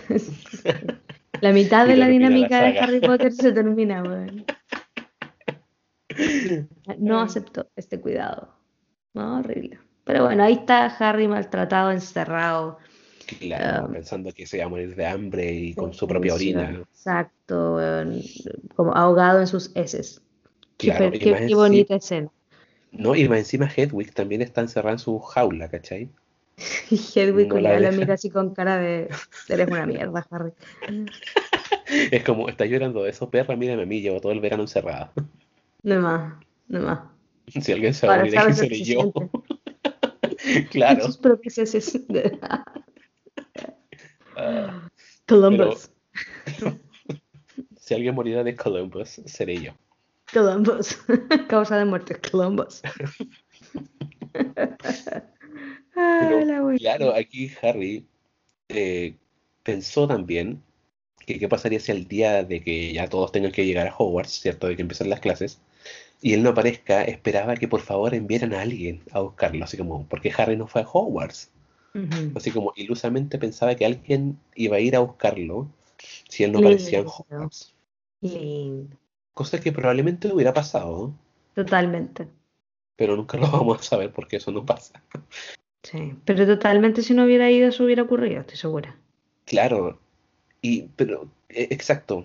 [1.40, 2.78] La mitad de la dinámica de.
[2.78, 4.44] Harry Potter se termina, weón.
[6.98, 8.54] No aceptó este cuidado.
[9.14, 9.78] No, horrible.
[10.04, 12.78] Pero bueno, ahí está Harry maltratado, encerrado.
[13.40, 13.92] Claro, Ah.
[13.92, 16.82] pensando que se iba a morir de hambre y con su propia orina.
[16.92, 17.78] Exacto.
[18.76, 20.22] Como ahogado en sus heces.
[20.78, 22.28] Qué, Claro, qué- qué enci- bonita escena.
[22.90, 26.10] No, y más encima Hedwig también está encerrada en su jaula, ¿cachai?
[26.90, 29.08] Y Hedwig No la la mira así con cara de
[29.48, 30.52] eres una mierda, Harry.
[32.10, 35.12] Es como, está llorando de eso, perra, mírame a mí, llevo todo el verano encerrada.
[35.84, 36.34] No más,
[36.68, 37.00] no más.
[37.60, 39.12] Si alguien se va a morir seré se yo.
[40.70, 41.04] Claro.
[41.06, 42.00] Sus propias heces.
[45.26, 45.90] Columbus.
[47.80, 49.72] si alguien morirá de Columbus, seré yo.
[50.32, 50.98] Columbus.
[51.48, 52.82] Causa de muerte, Columbus.
[55.94, 56.76] Pero.
[56.78, 58.06] Claro, aquí Harry
[58.68, 59.16] eh,
[59.62, 60.62] pensó también
[61.26, 64.40] que qué pasaría si el día de que ya todos tengan que llegar a Hogwarts,
[64.40, 64.66] ¿cierto?
[64.66, 65.60] De que empiezan las clases,
[66.20, 70.06] y él no aparezca, esperaba que por favor enviaran a alguien a buscarlo, así como,
[70.08, 71.51] porque Harry no fue a Hogwarts.
[72.34, 75.68] Así como ilusamente pensaba que alguien iba a ir a buscarlo
[76.28, 77.06] si él no aparecía en.
[77.06, 77.74] Hogwarts.
[78.22, 78.96] Lindo.
[79.34, 81.12] Cosa que probablemente hubiera pasado,
[81.54, 82.28] Totalmente.
[82.96, 85.02] pero nunca lo vamos a saber porque eso no pasa.
[85.82, 86.14] Sí.
[86.24, 88.96] Pero totalmente si no hubiera ido, eso hubiera ocurrido, estoy segura.
[89.44, 89.98] Claro,
[90.60, 92.24] y pero e- exacto.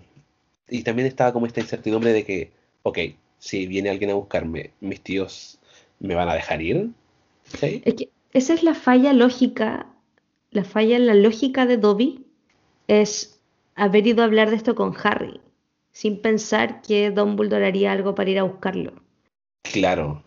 [0.70, 2.52] Y también estaba como esta incertidumbre de que,
[2.84, 3.00] ok,
[3.40, 5.60] si viene alguien a buscarme, mis tíos
[6.00, 6.90] me van a dejar ir.
[7.46, 7.82] ¿Sí?
[7.86, 9.88] Es que esa es la falla lógica,
[10.52, 12.26] la falla en la lógica de Dobby
[12.88, 13.42] es
[13.76, 15.40] haber ido a hablar de esto con Harry,
[15.92, 18.94] sin pensar que Dumbledore haría algo para ir a buscarlo.
[19.64, 20.24] Claro,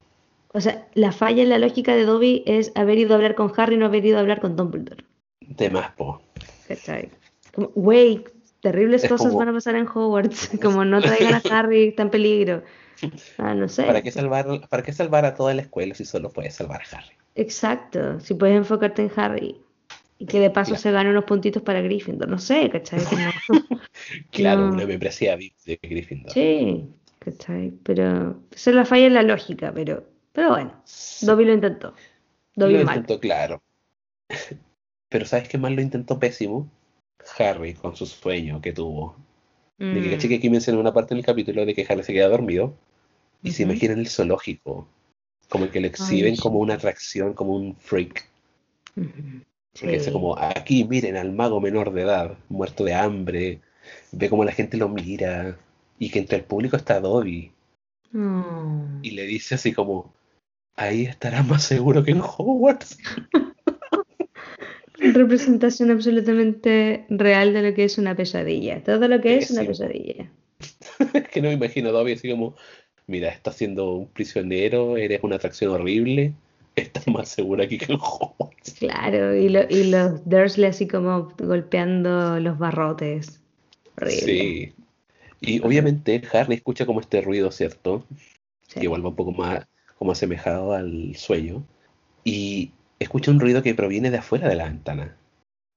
[0.53, 3.53] O sea, la falla en la lógica de Dobby es haber ido a hablar con
[3.57, 5.05] Harry y no haber ido a hablar con Dumbledore.
[5.41, 6.21] de más, po.
[6.69, 7.11] ¿Cachai?
[7.55, 8.25] Como, güey,
[8.61, 10.51] terribles Es cosas como- van a pasar en Hogwarts.
[10.63, 12.63] Como no traigan a Harry, está en peligro.
[13.39, 13.85] Ah, no sé.
[13.85, 16.97] ¿Para qué salvar, para qué salvar a toda la escuela si solo puedes salvar a
[16.99, 17.15] Harry?
[17.41, 19.57] Exacto, si puedes enfocarte en Harry.
[20.19, 20.83] Y que de paso Claro.
[20.83, 22.29] se gane unos puntitos para Gryffindor.
[22.29, 23.01] No sé, ¿cachai?
[24.31, 24.73] Claro, No.
[24.75, 26.33] una membresía de Gryffindor.
[26.33, 26.87] Sí,
[27.19, 27.73] ¿cachai?
[27.83, 31.95] Pero es la falla en la lógica, pero, pero bueno, Sí, Dobby lo intentó.
[32.55, 32.97] Dobby lo mal.
[32.99, 33.63] intentó, claro.
[35.09, 36.71] Pero ¿sabes qué más lo intentó pésimo?
[37.39, 39.17] Harry con su sueño que tuvo.
[39.79, 42.03] De que Mm, caché que aquí mencioné una parte en el capítulo de que Harry
[42.03, 42.75] se queda dormido
[43.43, 43.73] y se Ujú.
[43.73, 44.87] imagina en el zoológico.
[45.51, 46.43] Como que lo exhiben sí.
[46.43, 48.27] como una atracción, como un freak.
[48.97, 49.43] ujú.
[49.79, 50.13] Porque dice Sí.
[50.13, 53.61] como, aquí miren al mago menor de edad, muerto de hambre.
[54.13, 55.59] Ve como la gente lo mira.
[55.99, 57.53] Y que entre el público está Dobby.
[58.15, 58.85] Oh.
[59.03, 60.13] Y le dice así como,
[60.75, 62.97] ahí estará más seguro que en Hogwarts.
[64.99, 68.83] Representación absolutamente real de lo que es una pesadilla.
[68.83, 69.89] Todo lo que es una Pésimo.
[69.89, 70.31] pesadilla.
[71.33, 72.55] que no me imagino a Dobby así como,
[73.11, 76.33] mira, estás siendo un prisionero, eres una atracción horrible,
[76.77, 78.75] estás más seguro aquí que en Hogwarts.
[78.79, 83.41] Claro, y, lo- y los Dursley así como golpeando los barrotes.
[84.01, 84.21] Horrible.
[84.23, 84.73] Sí.
[85.43, 88.05] Y obviamente Harry escucha como este ruido, ¿cierto?
[88.69, 88.81] Sí.
[88.81, 89.67] Que igual va un poco más
[89.99, 91.65] como asemejado al sueño.
[92.25, 95.17] Y escucha un ruido que proviene de afuera de la ventana.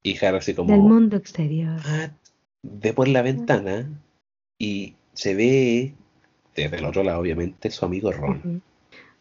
[0.03, 0.69] Y Harry así como...
[0.71, 1.79] Del mundo exterior.
[1.85, 2.11] "What?".
[2.61, 3.89] ve por la ventana
[4.59, 5.93] y se ve
[6.55, 8.61] desde el otro lado, obviamente, su amigo Ron.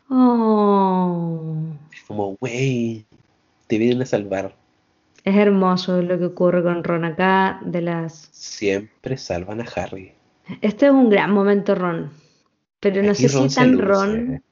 [0.09, 1.55] Oh,
[1.93, 3.07] Es como, wey,
[3.67, 4.55] te vienen a salvar.
[5.25, 7.61] es hermoso lo que ocurre con Ron acá.
[7.65, 10.13] De las, Siempre salvan a Harry.
[10.61, 12.11] este es un gran momento Ron,
[12.81, 13.85] pero no sé si Ron tan luce.
[13.85, 14.43] Ron.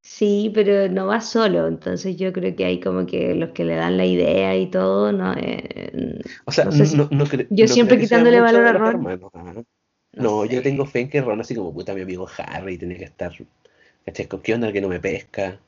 [0.00, 1.66] Sí, pero no va solo.
[1.66, 5.12] Entonces yo creo que hay como que los que le dan la idea y todo,
[5.12, 7.08] no, Eh, O sea, no sé si- no,
[7.50, 9.06] yo siempre quitándole valor a Ron.
[9.34, 9.64] hermanos.
[10.18, 10.62] No No, yo sé.
[10.62, 13.32] tengo fe en que Ron, así como puta, mi amigo Harry, tiene que estar.
[14.04, 14.28] ¿Cachai?
[14.42, 15.58] ¿Qué onda el que no me pesca?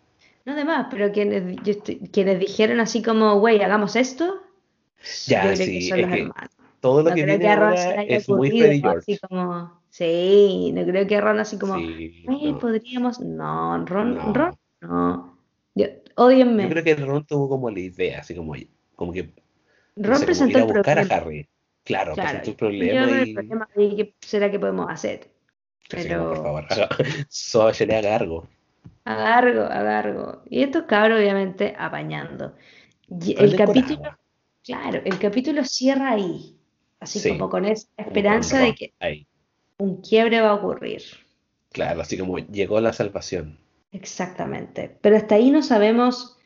[0.44, 4.40] No demás, pero quienes, yo estoy- quienes dijeron así como, güey, hagamos esto,
[5.26, 6.50] Ya, creo que sí, son es los que hermanos.
[6.80, 8.98] Todo lo No que viene a ahora es muy Freddy George.
[9.00, 12.58] así como, sí, no creo que a Ron así como, Sí, "Ay, no.
[12.58, 14.32] podríamos, no, Ron, No.
[14.34, 15.38] Ron, no.
[15.74, 15.86] Yo,
[16.16, 18.54] ódienme, Yo creo que Ron tuvo como la idea, así como,
[18.96, 19.22] como que,
[20.02, 21.16] no Ron sé, como presentó ir a el buscar a problema.
[21.16, 21.48] Harry.
[21.84, 23.32] Claro, Claro, presentó el yo problema creo que el y.
[23.32, 25.30] problema ahí, ¿qué será que podemos hacer?
[25.92, 26.66] Así como, por Pero favor,
[27.28, 28.48] solo haga algo.
[29.04, 30.42] agargo, agargo.
[30.48, 32.54] Y estos cabros obviamente apañando.
[33.08, 34.00] Y el capítulo,
[34.64, 36.58] claro, el capítulo cierra ahí,
[37.00, 39.26] así Sí, como con esa Como esperanza de que Ahí.
[39.78, 41.02] un quiebre va a ocurrir.
[41.72, 43.58] Claro, así como llegó la salvación.
[43.92, 44.98] Exactamente.
[45.00, 46.36] Pero hasta ahí no sabemos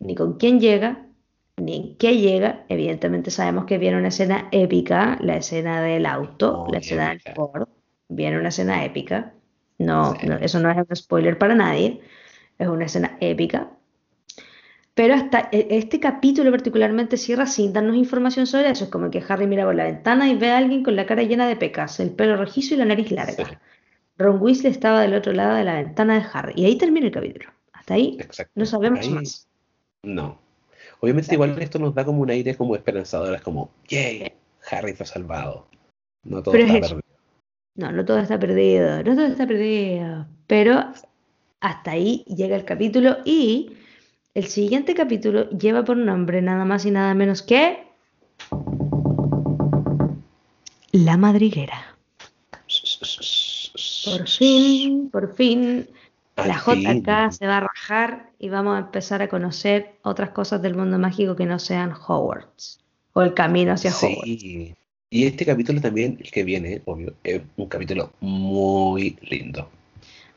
[0.00, 1.08] ni con quién llega,
[1.56, 2.64] ni en qué llega.
[2.68, 7.20] Evidentemente sabemos que viene una escena épica, la escena del auto, Muy la escena del.
[7.34, 7.68] Ford.
[8.08, 9.32] Viene una escena épica.
[9.78, 10.26] No, Sí.
[10.26, 12.00] no, eso no es un spoiler para nadie.
[12.58, 13.70] Es una escena épica.
[14.94, 18.84] Pero hasta e- este capítulo particularmente cierra sin darnos información sobre eso.
[18.84, 21.22] Es como que Harry mira por la ventana y ve a alguien con la cara
[21.22, 23.32] llena de pecas, el pelo rojizo y la nariz larga.
[23.46, 23.54] Sí,
[24.18, 26.52] Ron Weasley estaba del otro lado de la ventana de Harry.
[26.56, 27.46] Y ahí termina el capítulo.
[27.72, 28.52] Hasta ahí exacto.
[28.54, 29.48] no sabemos Ahí, más.
[30.02, 30.41] no.
[31.02, 34.32] Obviamente igual esto nos da como un aire como esperanzador, es como, yay,
[34.70, 35.66] Harry fue salvado.
[36.22, 37.02] No todo Pero está perdido.
[37.74, 39.02] No, no todo está perdido.
[39.02, 40.26] No todo está perdido.
[40.46, 40.92] Pero
[41.58, 43.16] hasta ahí llega el capítulo.
[43.24, 43.72] Y
[44.34, 47.84] el siguiente capítulo lleva por nombre nada más y nada menos que.
[50.92, 51.96] La madriguera.
[54.04, 55.88] Por fin, por fin,
[56.36, 57.02] Al la fin.
[57.02, 57.60] JK se va a
[58.38, 62.80] y vamos a empezar a conocer otras cosas del mundo mágico que no sean Hogwarts.
[63.12, 64.24] O el camino hacia Hogwarts.
[64.24, 64.74] Sí.
[65.10, 69.68] Y este capítulo también, el que viene, obvio, es un capítulo muy lindo.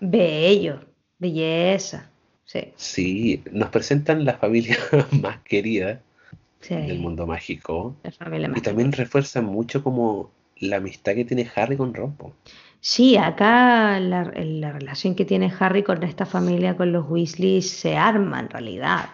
[0.02, 0.82] Bello,
[1.18, 2.10] belleza.
[2.44, 2.74] Sí.
[2.76, 4.78] Sí, nos presentan la familia
[5.22, 6.02] más querida
[6.60, 7.96] Sí, del mundo mágico.
[8.04, 8.70] la familia Y mágica.
[8.72, 12.16] también refuerza mucho como la amistad que tiene Harry con Ron.
[12.90, 17.98] Sí, acá la, la relación que tiene Harry con esta familia, con los Weasley, se
[17.98, 19.10] arma en realidad.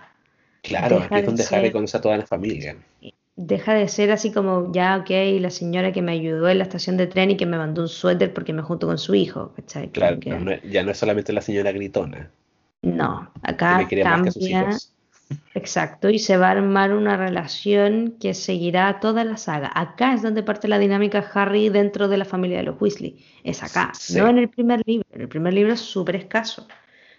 [0.64, 2.76] Claro, Deja aquí es de donde Harry ser- conoce a toda la familia.
[3.36, 5.10] Deja de ser así como, ya, ok,
[5.42, 7.88] la señora que me ayudó en la estación de tren y que me mandó un
[7.90, 9.90] suéter porque me junto con su hijo, ¿cachai?
[9.92, 12.30] Claro, que- no ya no es solamente la señora gritona,
[12.84, 13.32] no,
[13.68, 14.94] que acá me quiere más que sus cambia, hijos.
[15.54, 19.72] Exacto, y se va a armar una relación que seguirá toda la saga.
[19.74, 23.24] Acá es donde parte la dinámica Harry dentro de la familia de los Weasley.
[23.44, 24.18] Es acá, Sí.
[24.18, 25.06] no en el primer libro.
[25.12, 26.68] En el primer libro es súper escaso.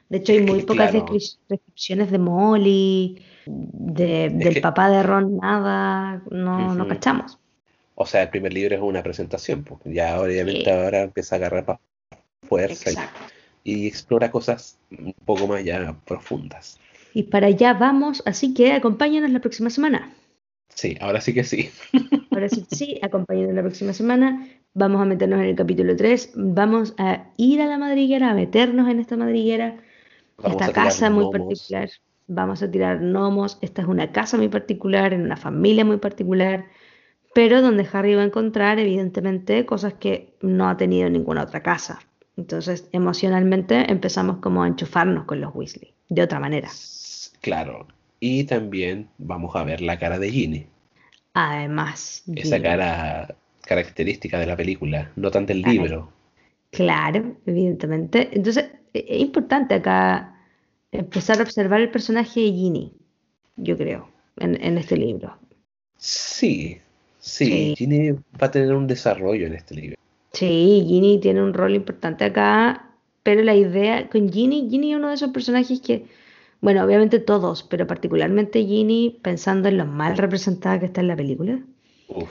[0.09, 1.07] De hecho, hay Es que, muy pocas claro.
[1.49, 7.39] descripciones de Molly, de- del que- papá de Ron, nada, no, no cachamos.
[7.95, 9.81] O sea, el primer libro es una presentación, pues.
[9.85, 10.71] Ya obviamente Sí.
[10.71, 11.81] ahora empieza a agarrar pa-
[12.49, 12.91] fuerza
[13.65, 16.79] y, y explora cosas un poco más ya profundas.
[17.15, 20.13] Y para allá vamos, así que acompáñanos la próxima semana.
[20.75, 21.71] Sí, ahora sí que sí.
[22.31, 24.49] Ahora sí, que sí, acompáñanos la próxima semana.
[24.73, 26.33] Vamos a meternos en el capítulo 3.
[26.35, 29.77] Vamos a ir a la madriguera, a meternos en esta madriguera,
[30.39, 31.39] Vamos esta casa muy gnomos.
[31.49, 31.91] particular.
[32.27, 33.59] Vamos a tirar gnomos.
[33.61, 36.65] Esta es una casa muy particular, en una familia muy particular,
[37.35, 41.63] pero donde Harry va a encontrar, evidentemente, cosas que no ha tenido en ninguna otra
[41.63, 42.01] casa.
[42.39, 46.71] Entonces, emocionalmente empezamos como a enchufarnos con los Weasley, de otra manera.
[47.43, 47.87] Claro.
[48.21, 50.67] Y también vamos a ver la cara de Ginny.
[51.35, 56.11] Además, Esa cara característica de la película, no tanto el libro.
[56.71, 58.31] Claro, evidentemente.
[58.33, 60.41] Entonces, e- es importante acá
[60.91, 62.93] empezar a observar el personaje de Ginny,
[63.57, 65.37] yo creo, en, en este libro.
[65.97, 66.79] Sí,
[67.19, 67.75] sí, Sí.
[67.77, 69.97] Ginny va a tener un desarrollo en este libro.
[70.33, 72.91] Sí, Ginny tiene un rol importante acá,
[73.23, 76.07] pero la idea con Ginny, Ginny es uno de esos personajes que,
[76.63, 81.17] bueno, obviamente todos, pero particularmente Ginny, pensando en lo mal representada que está en la
[81.17, 81.61] película,
[82.09, 82.31] Uf,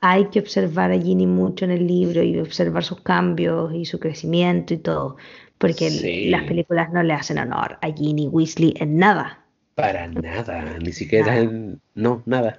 [0.00, 3.98] hay que observar a Ginny mucho en el libro y observar sus cambios y su
[4.00, 5.16] crecimiento y todo,
[5.58, 6.28] porque Sí.
[6.30, 9.44] las películas no le hacen honor a Ginny Weasley en nada.
[9.74, 11.42] para nada, ni siquiera Nada.
[11.42, 11.80] en...
[11.94, 12.58] No, nada.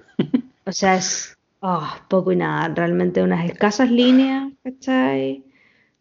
[0.66, 5.44] O sea, es oh, poco y nada, realmente unas escasas líneas, ¿cachai?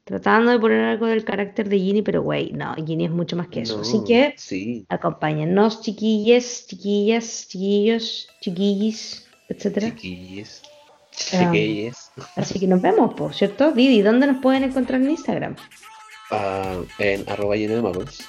[0.08, 3.48] Tratando de poner algo del carácter de Ginny, pero güey, no, Ginny es mucho más
[3.48, 3.80] que eso.
[3.82, 9.88] Así que Sí, acompáñennos, chiquillas, chiquillas, chiquillos, chiquillis, etcétera.
[9.94, 10.62] chiquillos,
[11.34, 12.10] Um, chiquillos.
[12.36, 13.72] Así que nos vemos, por cierto.
[13.72, 15.56] Didi, ¿dónde nos pueden encontrar en Instagram?
[16.30, 18.20] Ah, en arroba lleno de magos.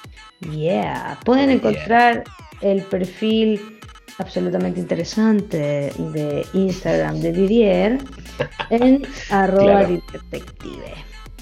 [0.52, 2.24] Yeah, pueden Oh, encontrar
[2.62, 3.80] el perfil
[4.18, 8.00] absolutamente interesante de Instagram de Didier
[8.70, 10.02] en arroba Claro.
[10.12, 10.94] detective.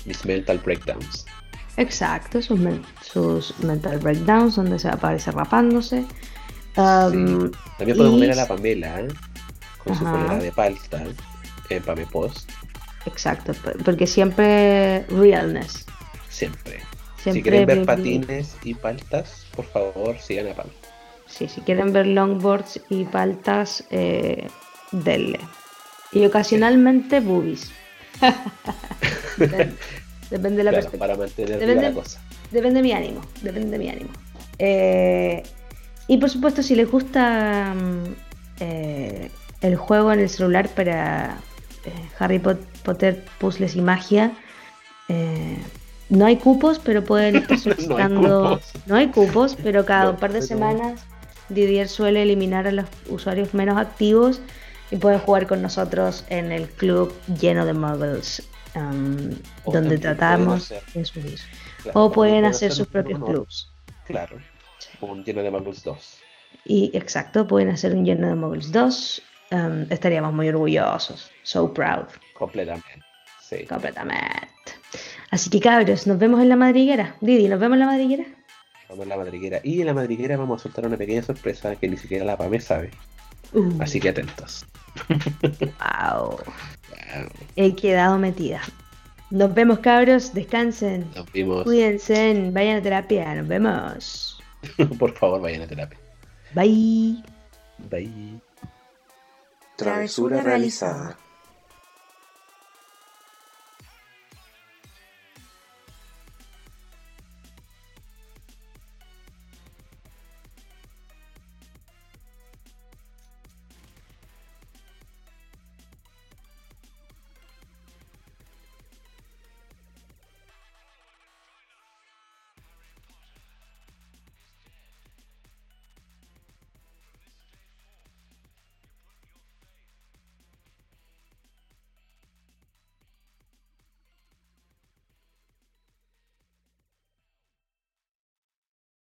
[0.08, 1.26] Mis mental breakdowns.
[1.76, 5.99] Exacto, sus, men- sus mental breakdowns donde se aparece rapándose.
[6.78, 9.08] Um, También podemos y- ver a la Pamela ¿eh?
[9.84, 10.12] con su Ajá.
[10.18, 11.03] polera de palta
[11.70, 12.49] en Pame Post.
[13.05, 13.53] Exacto,
[13.86, 15.86] porque siempre realness.
[16.30, 16.80] Siempre.
[17.24, 20.68] Si quieren ver patines y paltas, por favor sigan a Pam.
[21.26, 24.47] Sí, si quieren ver longboards y paltas, eh,
[24.91, 25.39] denle.
[26.14, 27.72] Y ocasionalmente boobies.
[29.38, 29.73] Depende,
[30.29, 30.99] depende de la Claro, perspectiva.
[31.07, 32.21] para mantener Depende- la cosa.
[32.51, 33.21] Depende de mi ánimo.
[33.41, 34.09] Depende de mi ánimo.
[34.59, 35.43] Eh,
[36.07, 38.03] y por supuesto, si les gusta mm,
[38.61, 39.31] eh,
[39.61, 41.38] el juego en el celular para
[41.85, 44.31] eh, Harry Pot- Potter, puzzles y magia,
[45.09, 45.57] eh,
[46.09, 48.59] no hay cupos, pero pueden estar solicitando.
[48.85, 51.01] no hay cupos, pero cada No, un par de semanas
[51.49, 54.41] Didier suele eliminar a los usuarios menos activos
[54.91, 58.43] y pueden jugar con nosotros en el club lleno de muggles,
[58.78, 61.39] um, donde tratamos de subir.
[61.84, 63.69] Claro, O pueden hacer sus propios clubs.
[64.05, 64.38] Claro.
[65.01, 66.17] Un lleno de magos 2.
[66.65, 69.21] Y exacto, pueden hacer un lleno de Muggles 2.
[69.51, 71.32] um, estaríamos muy orgullosos.
[71.43, 72.07] So proud.
[72.34, 73.03] Completamente.
[73.41, 73.65] Sí.
[73.65, 74.47] Completamente.
[75.32, 77.15] Así que cabros, nos vemos en la madriguera.
[77.21, 78.25] Didi, ¿nos vemos en la madriguera?
[78.89, 79.59] Vamos a la madriguera.
[79.63, 82.59] Y en la madriguera vamos a soltar una pequeña sorpresa que ni siquiera la Pame
[82.59, 82.91] sabe.
[83.53, 84.65] Uh, Así que atentos.
[85.59, 86.39] Wow.
[87.55, 88.62] He quedado metida.
[89.30, 91.10] Nos vemos cabros, descansen.
[91.16, 91.64] Nos vimos.
[91.64, 93.36] Cuídense, vayan a terapia.
[93.36, 94.43] Nos vemos.
[94.99, 95.99] Por favor, vayan a terapia.
[96.53, 97.24] Bye.
[97.89, 98.41] Bye.
[99.76, 101.18] Travesura realizada.